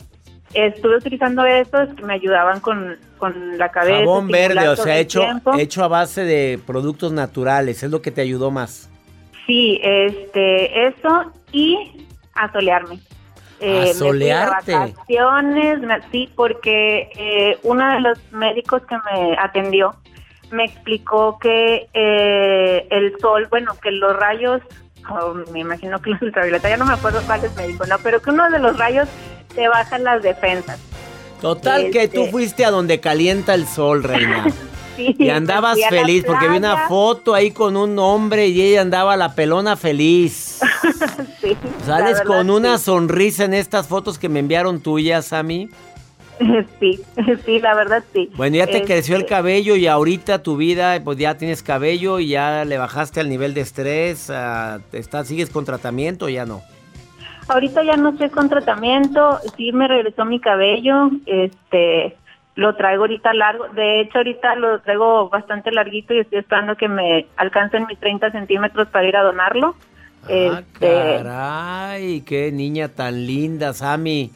estuve 0.55 0.97
utilizando 0.97 1.45
esos 1.45 1.93
que 1.95 2.05
me 2.05 2.15
ayudaban 2.15 2.61
con, 2.61 2.99
la 3.57 3.71
cabeza. 3.71 4.01
Jabón 4.01 4.29
verde, 4.29 4.69
o 4.69 4.77
sea, 4.77 4.99
hecho, 4.99 5.23
hecho 5.57 5.85
a 5.85 5.89
base 5.89 6.25
de 6.25 6.61
productos 6.67 7.13
naturales, 7.13 7.83
es 7.83 7.91
lo 7.91 8.03
que 8.03 8.11
te 8.11 8.21
ayudó 8.21 8.51
más. 8.51 8.91
Sí, 9.47 9.81
este, 9.83 10.89
eso 10.89 11.33
y 11.53 12.07
asolearme. 12.35 12.99
Eh, 13.63 13.91
¿Asolearte? 13.91 14.75
vacaciones, 14.75 15.79
sí, 16.11 16.29
porque 16.35 17.09
eh, 17.17 17.57
uno 17.63 17.93
de 17.93 18.01
los 18.01 18.19
médicos 18.33 18.83
que 18.89 18.97
me 18.97 19.37
atendió 19.39 19.95
me 20.51 20.65
explicó 20.65 21.39
que 21.39 21.89
eh, 21.95 22.89
el 22.91 23.17
sol, 23.21 23.47
bueno, 23.51 23.77
que 23.81 23.93
los 23.93 24.17
rayos, 24.17 24.61
oh, 25.09 25.35
me 25.53 25.61
imagino 25.61 26.03
que 26.03 26.11
los 26.11 26.23
ultravioleta, 26.23 26.69
ya 26.69 26.77
no 26.77 26.87
me 26.87 26.95
acuerdo 26.95 27.23
cuáles 27.25 27.55
me 27.55 27.69
dijo, 27.69 27.87
no, 27.87 27.97
pero 28.03 28.21
que 28.21 28.31
uno 28.31 28.51
de 28.51 28.59
los 28.59 28.77
rayos 28.77 29.09
te 29.55 29.69
bajan 29.69 30.03
las 30.03 30.23
defensas. 30.23 30.81
Total 31.41 31.91
que 31.91 32.09
tú 32.09 32.23
este 32.23 32.31
fuiste 32.33 32.65
a 32.65 32.73
donde 32.73 32.99
calienta 32.99 33.55
el 33.55 33.69
sol, 33.69 34.03
reina. 34.03 34.47
y 34.99 35.29
andabas 35.31 35.79
feliz 35.89 36.25
porque 36.27 36.49
vi 36.49 36.57
una 36.57 36.89
foto 36.89 37.33
ahí 37.35 37.53
con 37.53 37.77
un 37.77 37.97
hombre 38.01 38.49
y 38.49 38.61
ella 38.61 38.81
andaba 38.81 39.17
la 39.17 39.37
pelona 39.37 39.77
feliz. 39.77 40.61
sí, 41.63 41.69
Sales 41.85 42.21
con 42.23 42.51
una 42.51 42.79
sonrisa 42.79 43.45
en 43.45 43.55
estas 43.55 43.89
fotos 43.89 44.19
que 44.19 44.29
me 44.29 44.41
enviaron 44.41 44.81
tuyas 44.81 45.33
mí. 45.43 45.69
Sí, 46.81 47.01
sí, 47.45 47.61
la 47.61 47.75
verdad 47.75 48.03
sí. 48.13 48.31
Bueno, 48.35 48.57
ya 48.57 48.67
te 48.67 48.83
creció 48.83 49.17
el 49.17 49.23
este 49.23 49.35
cabello 49.35 49.77
y 49.77 49.87
ahorita 49.87 50.43
tu 50.43 50.57
vida, 50.57 51.01
pues 51.05 51.19
ya 51.19 51.37
tienes 51.37 51.63
cabello 51.63 52.19
y 52.19 52.29
ya 52.29 52.65
le 52.65 52.79
bajaste 52.79 53.21
al 53.21 53.29
nivel 53.29 53.55
de 53.55 53.61
estrés. 53.61 54.29
Uh, 54.31 54.81
¿estás, 54.93 55.29
¿Sigues 55.29 55.51
con 55.51 55.65
tratamiento 55.65 56.27
o 56.27 56.29
ya 56.29 56.45
no? 56.45 56.63
Ahorita 57.49 57.83
ya 57.83 57.97
no 57.97 58.11
estoy 58.11 58.31
con 58.31 58.49
tratamiento, 58.49 59.39
sí 59.57 59.73
me 59.73 59.89
regresó 59.89 60.25
mi 60.25 60.41
cabello, 60.41 61.11
este, 61.27 62.17
lo 62.55 62.77
traigo 62.77 63.03
ahorita 63.03 63.35
largo, 63.35 63.69
de 63.71 64.01
hecho 64.01 64.19
ahorita 64.19 64.55
lo 64.55 64.81
traigo 64.81 65.29
bastante 65.29 65.73
larguito 65.73 66.15
y 66.15 66.21
estoy 66.21 66.39
esperando 66.39 66.77
que 66.77 66.87
me 66.87 67.27
alcancen 67.37 67.87
mis 67.87 67.99
30 67.99 68.31
centímetros 68.31 68.89
para 68.89 69.09
ir 69.09 69.17
a 69.17 69.23
donarlo. 69.23 69.75
Ah, 70.25 70.61
este, 70.61 70.89
caray, 70.89 72.21
qué 72.23 72.53
niña 72.53 72.89
tan 72.89 73.27
linda, 73.27 73.73
Sammy. 73.73 74.31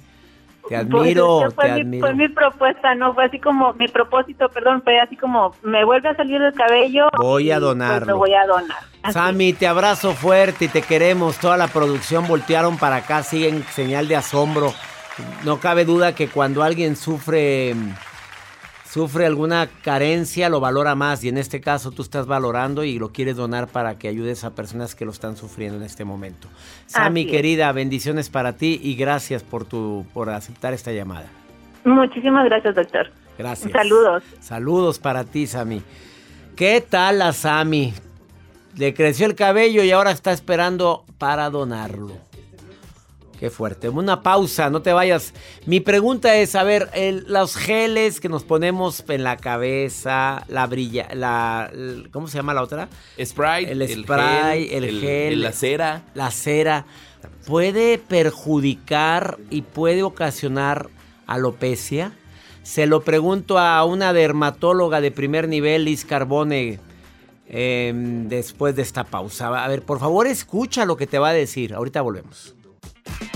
Te 0.68 0.84
pues, 0.84 1.04
admiro, 1.04 1.50
fue, 1.52 1.64
te 1.64 1.84
mi, 1.84 2.00
fue 2.00 2.14
mi 2.14 2.28
propuesta, 2.28 2.94
no 2.96 3.14
fue 3.14 3.26
así 3.26 3.38
como 3.38 3.72
mi 3.74 3.86
propósito, 3.86 4.48
perdón, 4.48 4.82
fue 4.82 4.98
así 4.98 5.16
como 5.16 5.54
me 5.62 5.84
vuelve 5.84 6.08
a 6.08 6.16
salir 6.16 6.42
el 6.42 6.52
cabello. 6.54 7.06
Voy 7.18 7.52
a 7.52 7.60
donarlo. 7.60 7.98
Pues 7.98 8.08
lo 8.08 8.18
voy 8.18 8.34
a 8.34 8.46
donar. 8.46 9.12
Sammy, 9.12 9.52
te 9.52 9.68
abrazo 9.68 10.12
fuerte 10.14 10.64
y 10.64 10.68
te 10.68 10.82
queremos. 10.82 11.38
Toda 11.38 11.56
la 11.56 11.68
producción 11.68 12.26
voltearon 12.26 12.78
para 12.78 12.96
acá, 12.96 13.22
siguen 13.22 13.62
señal 13.70 14.08
de 14.08 14.16
asombro. 14.16 14.74
No 15.44 15.60
cabe 15.60 15.84
duda 15.84 16.14
que 16.16 16.28
cuando 16.28 16.64
alguien 16.64 16.96
sufre 16.96 17.74
sufre 18.88 19.26
alguna 19.26 19.68
carencia, 19.82 20.48
lo 20.48 20.60
valora 20.60 20.94
más 20.94 21.22
y 21.24 21.28
en 21.28 21.38
este 21.38 21.60
caso 21.60 21.90
tú 21.90 22.02
estás 22.02 22.26
valorando 22.26 22.84
y 22.84 22.98
lo 22.98 23.10
quieres 23.12 23.36
donar 23.36 23.66
para 23.68 23.98
que 23.98 24.08
ayudes 24.08 24.44
a 24.44 24.54
personas 24.54 24.94
que 24.94 25.04
lo 25.04 25.10
están 25.10 25.36
sufriendo 25.36 25.76
en 25.76 25.82
este 25.82 26.04
momento. 26.04 26.48
Sammy, 26.86 27.26
querida, 27.26 27.70
bendiciones 27.72 28.30
para 28.30 28.54
ti 28.54 28.80
y 28.82 28.94
gracias 28.94 29.42
por 29.42 29.64
tu 29.64 30.06
por 30.14 30.30
aceptar 30.30 30.72
esta 30.72 30.92
llamada. 30.92 31.26
Muchísimas 31.84 32.44
gracias, 32.46 32.74
doctor. 32.74 33.10
Gracias. 33.38 33.70
Saludos. 33.72 34.22
Saludos 34.40 34.98
para 34.98 35.24
ti, 35.24 35.46
Sammy. 35.46 35.82
¿Qué 36.56 36.80
tal 36.80 37.18
la 37.18 37.32
Sammy? 37.32 37.92
Le 38.76 38.94
creció 38.94 39.26
el 39.26 39.34
cabello 39.34 39.82
y 39.84 39.90
ahora 39.90 40.10
está 40.10 40.32
esperando 40.32 41.04
para 41.18 41.50
donarlo. 41.50 42.12
Qué 43.38 43.50
fuerte. 43.50 43.88
Una 43.90 44.22
pausa, 44.22 44.70
no 44.70 44.80
te 44.80 44.92
vayas. 44.92 45.34
Mi 45.66 45.80
pregunta 45.80 46.36
es, 46.36 46.54
a 46.54 46.62
ver, 46.62 46.90
los 47.26 47.56
geles 47.56 48.18
que 48.18 48.30
nos 48.30 48.44
ponemos 48.44 49.04
en 49.08 49.24
la 49.24 49.36
cabeza, 49.36 50.44
la 50.48 50.66
brilla, 50.66 51.08
la, 51.12 51.70
¿cómo 52.12 52.28
se 52.28 52.38
llama 52.38 52.54
la 52.54 52.62
otra? 52.62 52.88
Sprite. 53.22 53.72
El 53.72 53.88
spray, 53.88 54.68
el, 54.72 55.00
gel, 55.00 55.42
la 55.42 55.52
cera. 55.52 56.02
La 56.14 56.30
cera. 56.30 56.86
¿Puede 57.46 57.98
perjudicar 57.98 59.38
y 59.50 59.62
puede 59.62 60.02
ocasionar 60.02 60.88
alopecia? 61.26 62.12
Se 62.62 62.86
lo 62.86 63.02
pregunto 63.02 63.58
a 63.58 63.84
una 63.84 64.12
dermatóloga 64.12 65.00
de 65.00 65.12
primer 65.12 65.46
nivel, 65.46 65.84
Liz 65.84 66.04
Carbone, 66.04 66.80
em, 67.48 68.28
después 68.28 68.74
de 68.74 68.82
esta 68.82 69.04
pausa. 69.04 69.62
A 69.62 69.68
ver, 69.68 69.82
por 69.82 70.00
favor, 70.00 70.26
escucha 70.26 70.84
lo 70.84 70.96
que 70.96 71.06
te 71.06 71.20
va 71.20 71.28
a 71.28 71.32
decir. 71.32 71.74
Ahorita 71.74 72.00
volvemos. 72.00 72.55
Bye. 73.06 73.35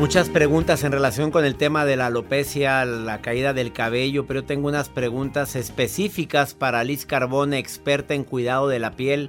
Muchas 0.00 0.30
preguntas 0.30 0.82
en 0.82 0.92
relación 0.92 1.30
con 1.30 1.44
el 1.44 1.56
tema 1.56 1.84
de 1.84 1.94
la 1.94 2.06
alopecia, 2.06 2.86
la 2.86 3.20
caída 3.20 3.52
del 3.52 3.70
cabello, 3.70 4.26
pero 4.26 4.44
tengo 4.44 4.66
unas 4.66 4.88
preguntas 4.88 5.56
específicas 5.56 6.54
para 6.54 6.82
Liz 6.84 7.04
Carbone, 7.04 7.58
experta 7.58 8.14
en 8.14 8.24
cuidado 8.24 8.66
de 8.68 8.78
la 8.78 8.92
piel 8.92 9.28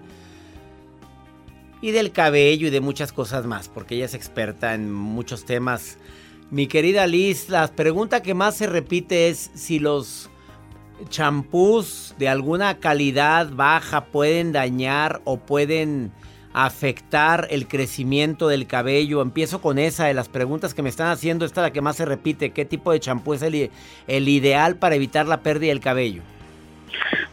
y 1.82 1.92
del 1.92 2.14
cabello 2.14 2.68
y 2.68 2.70
de 2.70 2.80
muchas 2.80 3.12
cosas 3.12 3.46
más, 3.46 3.68
porque 3.68 3.96
ella 3.96 4.06
es 4.06 4.14
experta 4.14 4.74
en 4.74 4.94
muchos 4.94 5.44
temas. 5.44 5.98
Mi 6.52 6.68
querida 6.68 7.06
Liz, 7.06 7.50
la 7.50 7.68
pregunta 7.68 8.24
que 8.24 8.34
más 8.34 8.56
se 8.56 8.66
repite 8.66 9.28
es 9.28 9.52
si 9.54 9.78
los 9.78 10.30
champús 11.10 12.16
de 12.18 12.30
alguna 12.30 12.78
calidad 12.78 13.52
baja 13.52 14.06
pueden 14.06 14.54
dañar 14.54 15.22
o 15.26 15.36
pueden 15.36 16.14
afectar 16.54 17.48
el 17.50 17.68
crecimiento 17.68 18.48
del 18.48 18.68
cabello? 18.68 19.22
Empiezo 19.22 19.62
con 19.62 19.80
esa 19.80 20.06
de 20.06 20.14
las 20.14 20.30
preguntas 20.30 20.74
que 20.74 20.82
me 20.82 20.90
están 20.90 21.08
haciendo. 21.08 21.46
Esta 21.46 21.62
es 21.62 21.68
la 21.68 21.74
que 21.74 21.82
más 21.82 21.96
se 21.96 22.06
repite. 22.06 22.52
¿Qué 22.52 22.66
tipo 22.66 22.92
de 22.92 23.00
champú 23.00 23.34
es 23.34 23.42
el, 23.42 23.72
ideal 24.08 24.76
para 24.76 24.96
evitar 24.96 25.28
la 25.28 25.42
pérdida 25.42 25.70
del 25.70 25.80
cabello? 25.80 26.22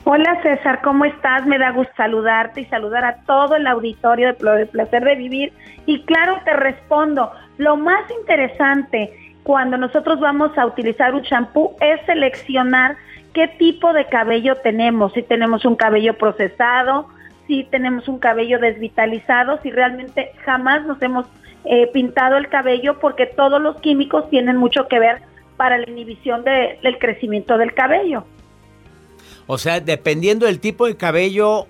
Hola 0.04 0.40
César, 0.42 0.80
¿cómo 0.82 1.04
estás? 1.04 1.44
Me 1.46 1.58
da 1.58 1.70
gusto 1.72 1.92
saludarte 1.96 2.62
y 2.62 2.64
saludar 2.66 3.04
a 3.04 3.16
todo 3.26 3.56
el 3.56 3.66
auditorio 3.66 4.28
de 4.28 4.66
Placer 4.66 5.04
de 5.04 5.16
Vivir. 5.16 5.52
Y 5.84 6.02
claro, 6.04 6.40
te 6.44 6.54
respondo, 6.54 7.30
lo 7.58 7.76
más 7.76 8.10
interesante 8.18 9.12
cuando 9.42 9.76
nosotros 9.78 10.20
vamos 10.20 10.56
a 10.58 10.66
utilizar 10.66 11.14
un 11.14 11.22
champú 11.22 11.74
es 11.80 12.04
seleccionar 12.06 12.96
qué 13.32 13.48
tipo 13.48 13.92
de 13.92 14.06
cabello 14.06 14.56
tenemos, 14.56 15.12
si 15.12 15.22
tenemos 15.22 15.64
un 15.64 15.76
cabello 15.76 16.18
procesado, 16.18 17.08
si 17.48 17.64
tenemos 17.64 18.06
un 18.06 18.20
cabello 18.20 18.60
desvitalizado, 18.60 19.58
si 19.62 19.70
realmente 19.70 20.30
jamás 20.44 20.86
nos 20.86 21.02
hemos 21.02 21.26
eh, 21.64 21.90
pintado 21.92 22.36
el 22.36 22.48
cabello, 22.48 23.00
porque 23.00 23.26
todos 23.26 23.60
los 23.60 23.80
químicos 23.80 24.30
tienen 24.30 24.56
mucho 24.56 24.86
que 24.86 25.00
ver 25.00 25.22
para 25.56 25.78
la 25.78 25.90
inhibición 25.90 26.44
del 26.44 26.98
crecimiento 27.00 27.58
del 27.58 27.74
cabello. 27.74 28.24
O 29.48 29.58
sea, 29.58 29.80
dependiendo 29.80 30.46
del 30.46 30.60
tipo 30.60 30.86
de 30.86 30.96
cabello, 30.96 31.66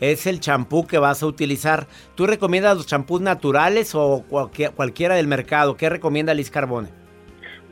es 0.00 0.26
el 0.26 0.40
champú 0.40 0.86
que 0.86 0.98
vas 0.98 1.22
a 1.22 1.26
utilizar. 1.26 1.86
¿Tú 2.16 2.26
recomiendas 2.26 2.76
los 2.76 2.86
champús 2.86 3.20
naturales 3.20 3.94
o 3.94 4.24
cualquiera 4.28 5.14
del 5.14 5.28
mercado? 5.28 5.76
¿Qué 5.76 5.88
recomienda 5.88 6.34
Liz 6.34 6.50
Carbone? 6.50 6.88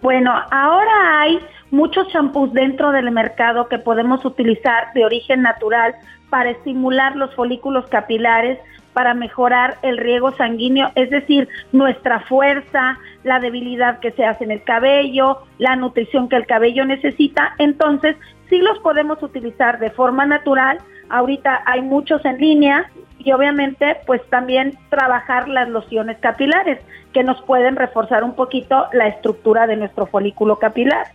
Bueno, 0.00 0.32
ahora 0.50 1.20
hay 1.20 1.40
muchos 1.70 2.08
champús 2.08 2.52
dentro 2.52 2.92
del 2.92 3.10
mercado 3.10 3.68
que 3.68 3.78
podemos 3.78 4.24
utilizar 4.24 4.92
de 4.94 5.04
origen 5.04 5.42
natural 5.42 5.94
para 6.30 6.50
estimular 6.50 7.16
los 7.16 7.34
folículos 7.34 7.86
capilares, 7.88 8.58
para 8.92 9.14
mejorar 9.14 9.78
el 9.82 9.96
riego 9.96 10.32
sanguíneo, 10.32 10.90
es 10.94 11.10
decir, 11.10 11.48
nuestra 11.72 12.20
fuerza, 12.20 12.98
la 13.22 13.38
debilidad 13.38 14.00
que 14.00 14.10
se 14.12 14.24
hace 14.24 14.44
en 14.44 14.50
el 14.50 14.64
cabello, 14.64 15.42
la 15.58 15.76
nutrición 15.76 16.28
que 16.28 16.36
el 16.36 16.46
cabello 16.46 16.84
necesita. 16.84 17.54
Entonces, 17.58 18.16
sí 18.48 18.58
los 18.58 18.78
podemos 18.80 19.22
utilizar 19.22 19.78
de 19.78 19.90
forma 19.90 20.26
natural. 20.26 20.78
Ahorita 21.10 21.62
hay 21.64 21.82
muchos 21.82 22.24
en 22.24 22.38
línea 22.38 22.90
y 23.18 23.32
obviamente 23.32 23.98
pues 24.06 24.22
también 24.30 24.78
trabajar 24.90 25.48
las 25.48 25.68
lociones 25.68 26.18
capilares 26.18 26.80
que 27.12 27.22
nos 27.22 27.40
pueden 27.42 27.76
reforzar 27.76 28.24
un 28.24 28.34
poquito 28.34 28.86
la 28.92 29.08
estructura 29.08 29.66
de 29.66 29.76
nuestro 29.76 30.06
folículo 30.06 30.58
capilar. 30.58 31.06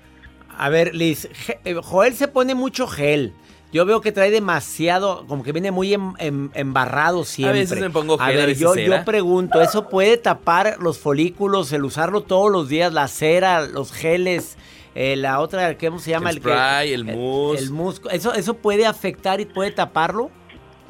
A 0.57 0.69
ver, 0.69 0.95
Liz, 0.95 1.29
eh, 1.63 1.75
Joel 1.81 2.13
se 2.13 2.27
pone 2.27 2.55
mucho 2.55 2.88
gel. 2.88 3.33
Yo 3.72 3.86
veo 3.86 4.01
que 4.01 4.12
trae 4.12 4.29
demasiado, 4.29 5.25
como 5.27 5.41
que 5.43 5.51
viene 5.51 5.72
muy 5.72 5.94
em, 5.94 6.13
em, 6.20 6.51
embarrado 6.53 7.24
siempre. 7.24 7.59
A 7.59 7.61
veces 7.61 7.79
me 7.79 7.89
pongo 7.89 8.20
gel, 8.20 8.39
a 8.39 8.46
ver, 8.46 8.55
yo, 8.55 8.75
yo 8.75 9.03
pregunto, 9.03 9.61
¿eso 9.61 9.89
puede 9.89 10.18
tapar 10.18 10.77
los 10.79 11.00
folículos, 11.00 11.74
el 11.74 11.83
usarlo 11.83 12.22
todos 12.22 12.51
los 12.51 12.70
días, 12.70 12.94
la 12.94 13.07
cera, 13.07 13.61
los 13.66 13.92
geles, 13.92 14.57
eh, 14.94 15.16
la 15.16 15.39
otra, 15.39 15.75
¿cómo 15.75 15.98
se 15.98 16.11
llama? 16.11 16.29
El, 16.29 16.37
spray, 16.37 16.94
el, 16.94 17.03
mousse. 17.03 17.63
El, 17.63 17.72
mousse. 17.72 18.01
¿Eso, 18.11 18.33
¿Eso 18.35 18.53
puede 18.53 18.85
afectar 18.85 19.42
y 19.42 19.46
puede 19.46 19.72
taparlo? 19.72 20.29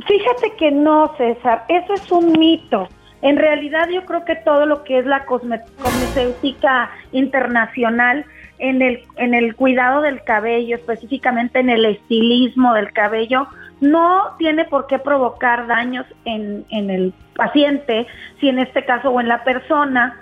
Fíjate 0.06 0.54
que 0.58 0.71
no, 0.71 1.15
César, 1.17 1.65
eso 1.69 1.93
es 1.93 2.12
un 2.12 2.34
mito. 2.34 2.89
En 3.21 3.38
realidad 3.38 3.88
yo 3.89 4.06
creo 4.06 4.26
que 4.26 4.36
todo 4.36 4.65
lo 4.65 4.84
que 4.84 4.99
es 4.99 5.06
la 5.06 5.26
cosmecéutica 5.26 6.91
internacional 7.13 8.26
en 8.60 8.82
el, 8.82 9.04
en 9.18 9.34
el 9.34 9.56
cuidado 9.56 10.02
del 10.02 10.24
cabello, 10.24 10.76
específicamente 10.76 11.60
en 11.60 11.70
el 11.70 11.86
estilismo 11.86 12.74
del 12.74 12.94
cabello, 12.94 13.48
no 13.82 14.36
tiene 14.38 14.66
por 14.66 14.88
qué 14.88 15.00
provocar 15.00 15.68
daños 15.68 16.06
en, 16.26 16.66
en 16.70 16.89
el 16.89 17.13
paciente, 17.36 18.08
si 18.39 18.50
en 18.50 18.60
este 18.60 18.86
caso 18.86 19.10
o 19.10 19.20
en 19.20 19.28
la 19.28 19.44
persona, 19.44 20.20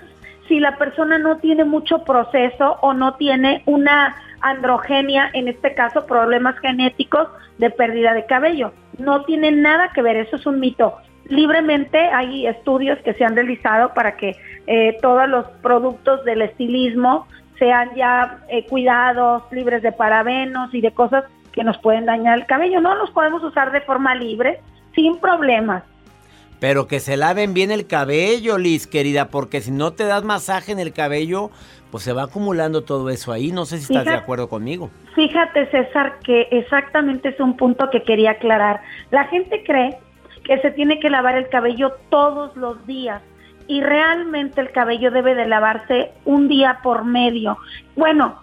si 0.47 0.59
la 0.59 0.77
persona 0.77 1.17
no 1.17 1.37
tiene 1.37 1.63
mucho 1.63 2.03
proceso 2.03 2.77
o 2.81 2.93
no 2.93 3.15
tiene 3.15 3.61
una 3.65 4.15
androgenia, 4.41 5.29
en 5.33 5.47
este 5.47 5.73
caso 5.75 6.05
problemas 6.05 6.57
genéticos 6.59 7.27
de 7.57 7.69
pérdida 7.69 8.13
de 8.13 8.25
cabello. 8.25 8.73
No 8.97 9.23
tiene 9.23 9.51
nada 9.51 9.91
que 9.93 10.01
ver, 10.01 10.17
eso 10.17 10.35
es 10.35 10.45
un 10.45 10.59
mito. 10.59 10.97
Libremente 11.25 11.99
hay 11.99 12.47
estudios 12.47 12.99
que 12.99 13.13
se 13.13 13.23
han 13.23 13.35
realizado 13.35 13.93
para 13.93 14.17
que 14.17 14.35
eh, 14.67 14.97
todos 15.01 15.29
los 15.29 15.45
productos 15.61 16.25
del 16.25 16.41
estilismo 16.41 17.27
sean 17.61 17.93
ya 17.95 18.39
eh, 18.49 18.65
cuidados, 18.65 19.43
libres 19.51 19.83
de 19.83 19.91
parabenos 19.91 20.73
y 20.73 20.81
de 20.81 20.91
cosas 20.91 21.25
que 21.53 21.63
nos 21.63 21.77
pueden 21.77 22.07
dañar 22.07 22.39
el 22.39 22.47
cabello. 22.47 22.81
No 22.81 22.95
los 22.95 23.11
podemos 23.11 23.43
usar 23.43 23.71
de 23.71 23.81
forma 23.81 24.15
libre, 24.15 24.59
sin 24.95 25.19
problemas. 25.19 25.83
Pero 26.59 26.87
que 26.87 26.99
se 26.99 27.17
laven 27.17 27.53
bien 27.53 27.69
el 27.69 27.85
cabello, 27.85 28.57
Liz, 28.57 28.87
querida, 28.87 29.27
porque 29.27 29.61
si 29.61 29.69
no 29.69 29.93
te 29.93 30.05
das 30.05 30.23
masaje 30.23 30.71
en 30.71 30.79
el 30.79 30.91
cabello, 30.91 31.51
pues 31.91 32.03
se 32.03 32.13
va 32.13 32.23
acumulando 32.23 32.83
todo 32.83 33.11
eso 33.11 33.31
ahí. 33.31 33.51
No 33.51 33.65
sé 33.65 33.77
si 33.77 33.93
estás 33.93 34.05
de 34.05 34.19
acuerdo 34.19 34.49
conmigo. 34.49 34.89
Fíjate, 35.13 35.69
César, 35.69 36.17
que 36.23 36.47
exactamente 36.49 37.29
es 37.29 37.39
un 37.39 37.57
punto 37.57 37.91
que 37.91 38.01
quería 38.01 38.31
aclarar. 38.31 38.81
La 39.11 39.25
gente 39.25 39.63
cree 39.63 39.99
que 40.43 40.59
se 40.61 40.71
tiene 40.71 40.99
que 40.99 41.11
lavar 41.11 41.37
el 41.37 41.47
cabello 41.49 41.91
todos 42.09 42.55
los 42.57 42.87
días 42.87 43.21
y 43.71 43.79
realmente 43.79 44.59
el 44.59 44.73
cabello 44.73 45.11
debe 45.11 45.33
de 45.33 45.47
lavarse 45.47 46.11
un 46.25 46.49
día 46.49 46.79
por 46.83 47.05
medio. 47.05 47.57
Bueno, 47.95 48.35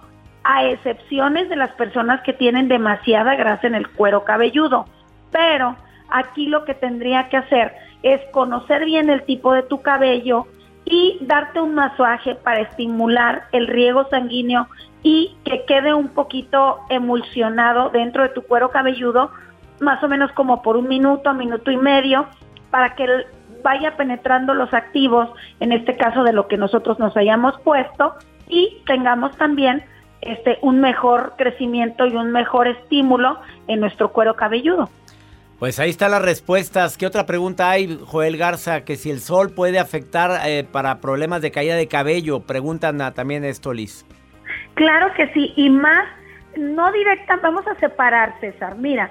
a 0.43 0.65
excepciones 0.65 1.51
de 1.51 1.57
las 1.57 1.71
personas 1.73 2.23
que 2.23 2.33
tienen 2.33 2.67
demasiada 2.67 3.35
grasa 3.35 3.67
en 3.67 3.75
el 3.75 3.91
cuero 3.91 4.25
cabelludo. 4.25 4.87
Pero 5.31 5.77
aquí 6.09 6.47
lo 6.47 6.65
que 6.65 6.73
tendría 6.73 7.29
que 7.29 7.37
hacer 7.37 7.75
es 8.03 8.23
conocer 8.33 8.87
bien 8.87 9.11
el 9.11 9.23
tipo 9.25 9.53
de 9.53 9.65
tu 9.65 9.83
cabello 9.83 10.47
y 10.87 11.19
darte 11.21 11.61
un 11.61 11.75
masaje 11.75 12.35
para 12.37 12.61
estimular 12.61 13.49
el 13.53 13.67
riego 13.67 14.09
sanguíneo 14.09 14.67
y 15.03 15.37
que 15.45 15.67
quede 15.67 15.93
un 15.93 16.09
poquito 16.09 16.79
emulsionado 16.89 17.91
dentro 17.91 18.23
de 18.23 18.31
tu 18.31 18.41
cuero 18.45 18.71
cabelludo, 18.71 19.31
más 19.81 20.03
o 20.03 20.09
menos 20.09 20.33
como 20.33 20.63
por 20.63 20.79
un 20.79 20.89
minuto, 20.89 21.35
minuto 21.35 21.71
y 21.71 21.77
medio, 21.77 22.27
para 22.71 22.95
que 22.95 23.05
el 23.05 23.27
vaya 23.69 23.99
penetrando 23.99 24.55
los 24.55 24.73
activos, 24.73 25.29
en 25.61 25.73
este 25.73 25.95
caso 25.95 26.25
de 26.25 26.33
lo 26.33 26.49
que 26.49 26.57
nosotros 26.57 26.99
nos 26.99 27.15
hayamos 27.19 27.61
puesto, 27.61 28.15
y 28.49 28.79
tengamos 28.87 29.37
también 29.37 29.85
este 30.23 30.57
un 30.63 30.81
mejor 30.81 31.35
crecimiento 31.37 32.07
y 32.07 32.17
un 32.17 32.33
mejor 32.33 32.67
estímulo 32.67 33.39
en 33.67 33.81
nuestro 33.81 34.11
cuero 34.11 34.37
cabelludo. 34.37 34.89
Pues 35.59 35.79
ahí 35.81 35.91
están 35.91 36.13
las 36.13 36.23
respuestas. 36.23 36.97
¿Qué 36.97 37.05
otra 37.05 37.27
pregunta 37.27 37.69
hay, 37.69 38.01
Joel 38.07 38.39
Garza? 38.39 38.87
Que 38.87 38.97
si 38.97 39.11
el 39.11 39.21
sol 39.21 39.51
puede 39.55 39.79
afectar 39.79 40.31
eh, 40.47 40.65
para 40.65 41.01
problemas 41.03 41.43
de 41.43 41.51
caída 41.51 41.75
de 41.75 41.89
cabello. 41.89 42.41
Preguntan 42.41 42.97
también 43.13 43.45
esto, 43.45 43.75
Liz. 43.75 44.07
Claro 44.75 45.13
que 45.15 45.31
sí, 45.35 45.53
y 45.57 45.69
más, 45.69 46.07
no 46.57 46.91
directa, 46.93 47.39
vamos 47.43 47.67
a 47.67 47.75
separar, 47.75 48.35
César. 48.41 48.77
Mira, 48.77 49.11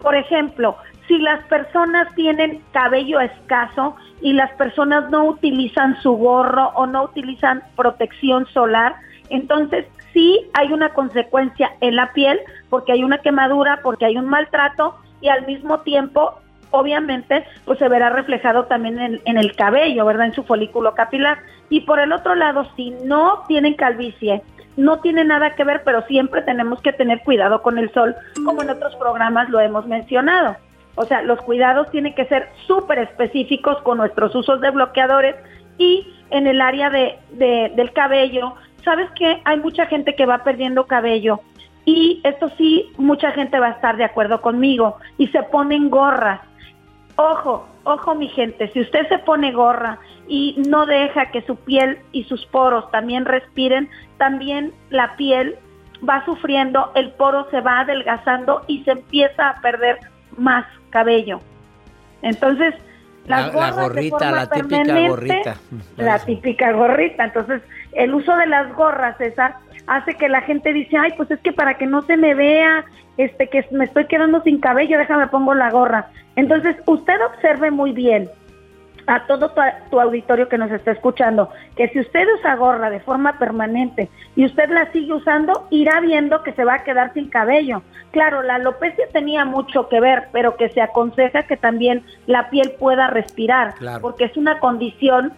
por 0.00 0.14
ejemplo, 0.14 0.76
si 1.06 1.18
las 1.18 1.44
personas 1.44 2.14
tienen 2.14 2.62
cabello 2.72 3.20
escaso 3.20 3.96
y 4.20 4.32
las 4.32 4.50
personas 4.52 5.10
no 5.10 5.24
utilizan 5.24 6.00
su 6.02 6.12
gorro 6.12 6.68
o 6.74 6.86
no 6.86 7.04
utilizan 7.04 7.62
protección 7.76 8.46
solar, 8.46 8.96
entonces 9.30 9.86
sí 10.12 10.48
hay 10.54 10.72
una 10.72 10.90
consecuencia 10.90 11.72
en 11.80 11.96
la 11.96 12.12
piel 12.12 12.40
porque 12.70 12.92
hay 12.92 13.04
una 13.04 13.18
quemadura, 13.18 13.80
porque 13.82 14.06
hay 14.06 14.16
un 14.16 14.26
maltrato 14.26 14.96
y 15.20 15.28
al 15.28 15.46
mismo 15.46 15.80
tiempo 15.80 16.40
obviamente 16.70 17.44
pues 17.64 17.78
se 17.78 17.88
verá 17.88 18.10
reflejado 18.10 18.64
también 18.64 19.20
en, 19.24 19.38
el 19.38 19.54
cabello, 19.54 20.04
¿verdad? 20.04 20.26
En 20.26 20.34
su 20.34 20.44
folículo 20.44 20.94
capilar. 20.94 21.38
Y 21.68 21.80
por 21.82 22.00
el 22.00 22.12
otro 22.12 22.34
lado, 22.34 22.66
si 22.76 22.90
no 23.04 23.44
tienen 23.48 23.74
calvicie, 23.74 24.42
no 24.76 25.00
tiene 25.00 25.24
nada 25.24 25.54
que 25.54 25.64
ver, 25.64 25.82
pero 25.84 26.02
siempre 26.02 26.42
tenemos 26.42 26.80
que 26.82 26.92
tener 26.92 27.20
cuidado 27.20 27.62
con 27.62 27.78
el 27.78 27.92
sol, 27.92 28.14
como 28.44 28.62
en 28.62 28.70
otros 28.70 28.94
programas 28.96 29.48
lo 29.48 29.60
hemos 29.60 29.86
mencionado. 29.86 30.56
O 30.96 31.04
sea, 31.04 31.22
los 31.22 31.40
cuidados 31.42 31.90
tienen 31.90 32.14
que 32.14 32.24
ser 32.26 32.48
súper 32.66 32.98
específicos 32.98 33.80
con 33.82 33.98
nuestros 33.98 34.34
usos 34.34 34.60
de 34.60 34.70
bloqueadores 34.70 35.36
y 35.78 36.06
en 36.30 36.46
el 36.46 36.60
área 36.60 36.90
de, 36.90 37.18
del 37.30 37.92
cabello. 37.92 38.54
¿Sabes 38.84 39.10
que 39.12 39.40
Hay 39.44 39.58
mucha 39.60 39.86
gente 39.86 40.14
que 40.14 40.26
va 40.26 40.44
perdiendo 40.44 40.86
cabello 40.86 41.40
y 41.86 42.20
esto 42.24 42.50
sí, 42.58 42.90
mucha 42.98 43.30
gente 43.30 43.60
va 43.60 43.68
a 43.68 43.72
estar 43.72 43.96
de 43.96 44.04
acuerdo 44.04 44.40
conmigo 44.42 44.96
y 45.18 45.28
se 45.28 45.42
ponen 45.44 45.88
gorras. 45.88 46.40
Ojo, 47.14 47.66
ojo 47.84 48.14
mi 48.16 48.28
gente, 48.28 48.70
si 48.72 48.80
usted 48.80 49.08
se 49.08 49.18
pone 49.18 49.52
gorra 49.52 49.98
y 50.26 50.60
no 50.68 50.84
deja 50.84 51.30
que 51.30 51.42
su 51.42 51.56
piel 51.56 51.98
y 52.10 52.24
sus 52.24 52.44
poros 52.46 52.90
también 52.90 53.24
respiren, 53.24 53.88
también 54.18 54.72
la 54.90 55.16
piel 55.16 55.56
va 56.06 56.24
sufriendo, 56.24 56.90
el 56.96 57.12
poro 57.12 57.46
se 57.50 57.60
va 57.60 57.80
adelgazando 57.80 58.62
y 58.66 58.82
se 58.82 58.90
empieza 58.90 59.50
a 59.50 59.60
perder 59.60 59.98
más 60.36 60.66
cabello. 60.96 61.40
Entonces, 62.22 62.74
la, 63.26 63.50
gorrita, 63.50 64.30
la 64.30 64.46
típica 64.48 65.08
gorrita. 65.08 65.56
La 65.98 66.18
típica 66.20 66.72
gorrita. 66.72 67.24
Entonces, 67.24 67.60
el 67.92 68.14
uso 68.14 68.34
de 68.34 68.46
las 68.46 68.72
gorras, 68.74 69.20
esa 69.20 69.58
hace 69.86 70.14
que 70.14 70.30
la 70.30 70.40
gente 70.40 70.72
dice, 70.72 70.96
ay, 70.96 71.12
pues 71.18 71.30
es 71.30 71.38
que 71.40 71.52
para 71.52 71.76
que 71.76 71.84
no 71.86 72.00
se 72.02 72.16
me 72.16 72.34
vea, 72.34 72.86
este, 73.18 73.48
que 73.50 73.66
me 73.72 73.84
estoy 73.84 74.06
quedando 74.06 74.40
sin 74.42 74.58
cabello, 74.58 74.96
déjame 74.96 75.26
pongo 75.26 75.54
la 75.54 75.70
gorra. 75.70 76.08
Entonces, 76.34 76.76
usted 76.86 77.18
observe 77.26 77.70
muy 77.70 77.92
bien 77.92 78.30
a 79.06 79.26
todo 79.26 79.52
tu, 79.90 80.00
auditorio 80.00 80.48
que 80.48 80.58
nos 80.58 80.70
está 80.70 80.90
escuchando, 80.90 81.50
que 81.76 81.88
si 81.88 82.00
usted 82.00 82.26
usa 82.38 82.56
gorra 82.56 82.90
de 82.90 83.00
forma 83.00 83.38
permanente 83.38 84.08
y 84.34 84.44
usted 84.44 84.68
la 84.68 84.90
sigue 84.92 85.12
usando, 85.12 85.68
irá 85.70 86.00
viendo 86.00 86.42
que 86.42 86.52
se 86.52 86.64
va 86.64 86.74
a 86.74 86.84
quedar 86.84 87.12
sin 87.14 87.28
cabello. 87.28 87.82
Claro, 88.10 88.42
la 88.42 88.56
alopecia 88.56 89.06
tenía 89.12 89.44
mucho 89.44 89.88
que 89.88 90.00
ver, 90.00 90.28
pero 90.32 90.56
que 90.56 90.70
se 90.70 90.80
aconseja 90.80 91.44
que 91.44 91.56
también 91.56 92.04
la 92.26 92.50
piel 92.50 92.72
pueda 92.78 93.06
respirar, 93.08 93.74
porque 94.00 94.24
es 94.24 94.36
una 94.36 94.58
condición 94.58 95.32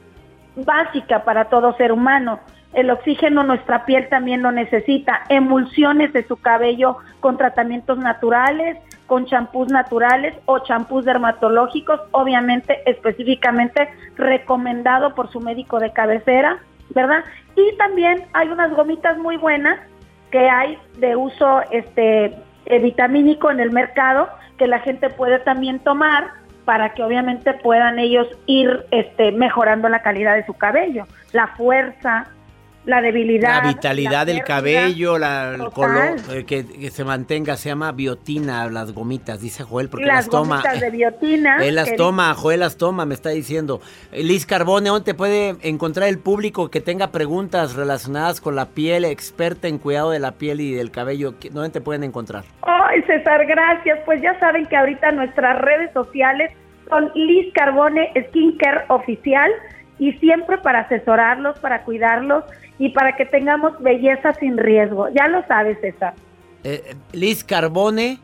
básica 0.57 1.25
para 1.25 1.47
todo 1.47 1.77
ser 1.77 1.93
humano. 1.93 2.41
El 2.75 2.91
oxígeno 2.91 3.43
nuestra 3.45 3.87
piel 3.87 4.09
también 4.09 4.43
lo 4.43 4.53
necesita, 4.53 5.23
emulsiones 5.29 6.13
de 6.13 6.27
su 6.27 6.37
cabello 6.37 6.99
con 7.21 7.39
tratamientos 7.39 7.99
naturales, 7.99 8.77
con 9.07 9.25
champús 9.25 9.73
naturales 9.73 10.35
o 10.45 10.59
champús 10.61 11.05
dermatológicos, 11.05 12.01
obviamente 12.11 12.83
específicamente 12.85 13.89
recomendado 14.17 15.15
por 15.15 15.31
su 15.31 15.41
médico 15.41 15.81
de 15.81 15.93
cabecera, 15.93 16.59
¿verdad? 16.95 17.25
Y 17.57 17.77
también 17.79 18.27
hay 18.35 18.49
unas 18.49 18.71
gomitas 18.75 19.17
muy 19.17 19.39
buenas 19.39 19.81
que 20.31 20.51
hay 20.51 20.79
de 20.99 21.17
uso 21.17 21.63
este 21.71 22.37
eh, 22.67 22.79
vitamínico 22.81 23.51
en 23.51 23.61
el 23.61 23.71
mercado 23.71 24.29
que 24.59 24.67
la 24.67 24.81
gente 24.81 25.09
puede 25.09 25.39
también 25.39 25.79
tomar 25.79 26.33
para 26.67 26.93
que 26.93 27.03
obviamente 27.03 27.55
puedan 27.55 27.99
ellos 27.99 28.27
ir 28.45 28.85
este, 28.91 29.33
mejorando 29.33 29.89
la 29.89 30.03
calidad 30.03 30.35
de 30.35 30.45
su 30.45 30.53
cabello, 30.53 31.07
la 31.33 31.47
fuerza, 31.57 32.27
la 32.89 33.03
debilidad. 33.03 33.63
La 33.63 33.69
vitalidad 33.69 34.27
del 34.27 34.43
cabello, 34.43 35.19
la, 35.19 35.55
el 35.55 35.71
color, 35.71 36.17
eh, 36.33 36.45
que, 36.45 36.91
se 36.91 37.05
mantenga, 37.05 37.57
se 37.57 37.69
llama 37.69 37.93
biotina, 37.93 38.67
las 38.71 38.93
gomitas, 38.93 39.43
dice 39.43 39.63
Joel, 39.63 39.91
porque 39.91 40.07
las, 40.07 40.27
toma. 40.31 40.63
de 40.63 40.91
biotina. 40.91 41.59
Él 41.63 41.75
las 41.75 41.95
toma, 41.97 42.33
Joel 42.33 42.61
las 42.61 42.79
toma, 42.79 43.05
me 43.05 43.13
está 43.13 43.29
diciendo. 43.29 43.83
Liz 44.11 44.47
Carbone, 44.47 44.89
¿dónde 44.89 45.13
puede 45.13 45.57
encontrar 45.61 46.09
el 46.09 46.19
público 46.19 46.71
que 46.71 46.81
tenga 46.81 47.13
preguntas 47.13 47.75
relacionadas 47.75 48.41
con 48.41 48.57
la 48.57 48.71
piel, 48.71 49.05
experta 49.05 49.69
en 49.69 49.77
cuidado 49.77 50.11
de 50.11 50.21
la 50.21 50.33
piel 50.33 50.63
y 50.63 50.73
del 50.73 50.91
cabello? 50.91 51.35
¿Dónde 51.51 51.69
te 51.69 51.83
pueden 51.83 52.05
encontrar? 52.05 52.45
Ay, 52.63 53.03
César, 53.03 53.45
gracias. 53.45 53.99
Pues 54.07 54.23
ya 54.23 54.39
saben 54.41 54.65
que 54.65 54.77
ahorita 54.77 55.11
nuestras 55.13 55.61
redes 55.61 55.93
sociales 55.93 56.53
son 56.89 57.11
Liz 57.15 57.53
Carbone 57.53 58.11
Skincare 58.29 58.87
Oficial 58.89 59.51
y 59.99 60.13
siempre 60.15 60.59
para 60.59 60.81
asesorarlos, 60.81 61.59
para 61.59 61.83
cuidarlos 61.85 62.45
y 62.79 62.91
para 62.91 63.17
que 63.17 63.27
tengamos 63.27 63.81
belleza 63.81 64.33
sin 64.35 64.57
riesgo. 64.57 65.09
Ya 65.11 65.29
lo 65.29 65.45
sabes, 65.47 65.79
César. 65.81 66.15
Eh, 66.65 66.95
Liz 67.13 67.45
Carbone, 67.45 68.19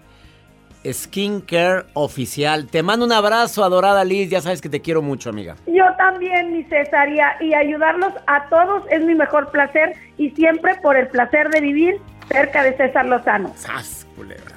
Skincare 0.85 1.85
Oficial. 1.95 2.67
Te 2.67 2.83
mando 2.83 3.07
un 3.07 3.13
abrazo, 3.13 3.65
adorada 3.65 4.05
Liz. 4.05 4.31
Ya 4.31 4.41
sabes 4.41 4.61
que 4.61 4.69
te 4.69 4.81
quiero 4.81 5.03
mucho, 5.03 5.31
amiga. 5.31 5.57
Yo 5.67 5.85
también, 5.97 6.53
mi 6.53 6.65
César. 6.65 7.09
Y, 7.41 7.55
ayudarlos 7.55 8.13
a 8.27 8.49
todos 8.49 8.83
es 8.91 9.05
mi 9.05 9.15
mejor 9.15 9.51
placer. 9.51 9.95
Y 10.19 10.31
siempre 10.31 10.75
por 10.83 10.97
el 10.97 11.09
placer 11.09 11.49
de 11.51 11.61
vivir 11.61 12.01
cerca 12.29 12.63
de 12.63 12.77
César 12.77 13.07
Lozano. 13.07 13.53
¡Sas, 13.57 14.07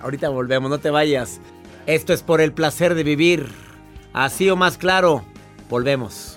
Ahorita 0.01 0.29
volvemos, 0.29 0.69
no 0.69 0.79
te 0.79 0.89
vayas. 0.89 1.41
Esto 1.85 2.13
es 2.13 2.21
por 2.23 2.41
el 2.41 2.53
placer 2.53 2.95
de 2.95 3.03
vivir. 3.03 3.47
Así 4.13 4.49
o 4.49 4.55
más 4.55 4.77
claro, 4.77 5.23
volvemos. 5.69 6.36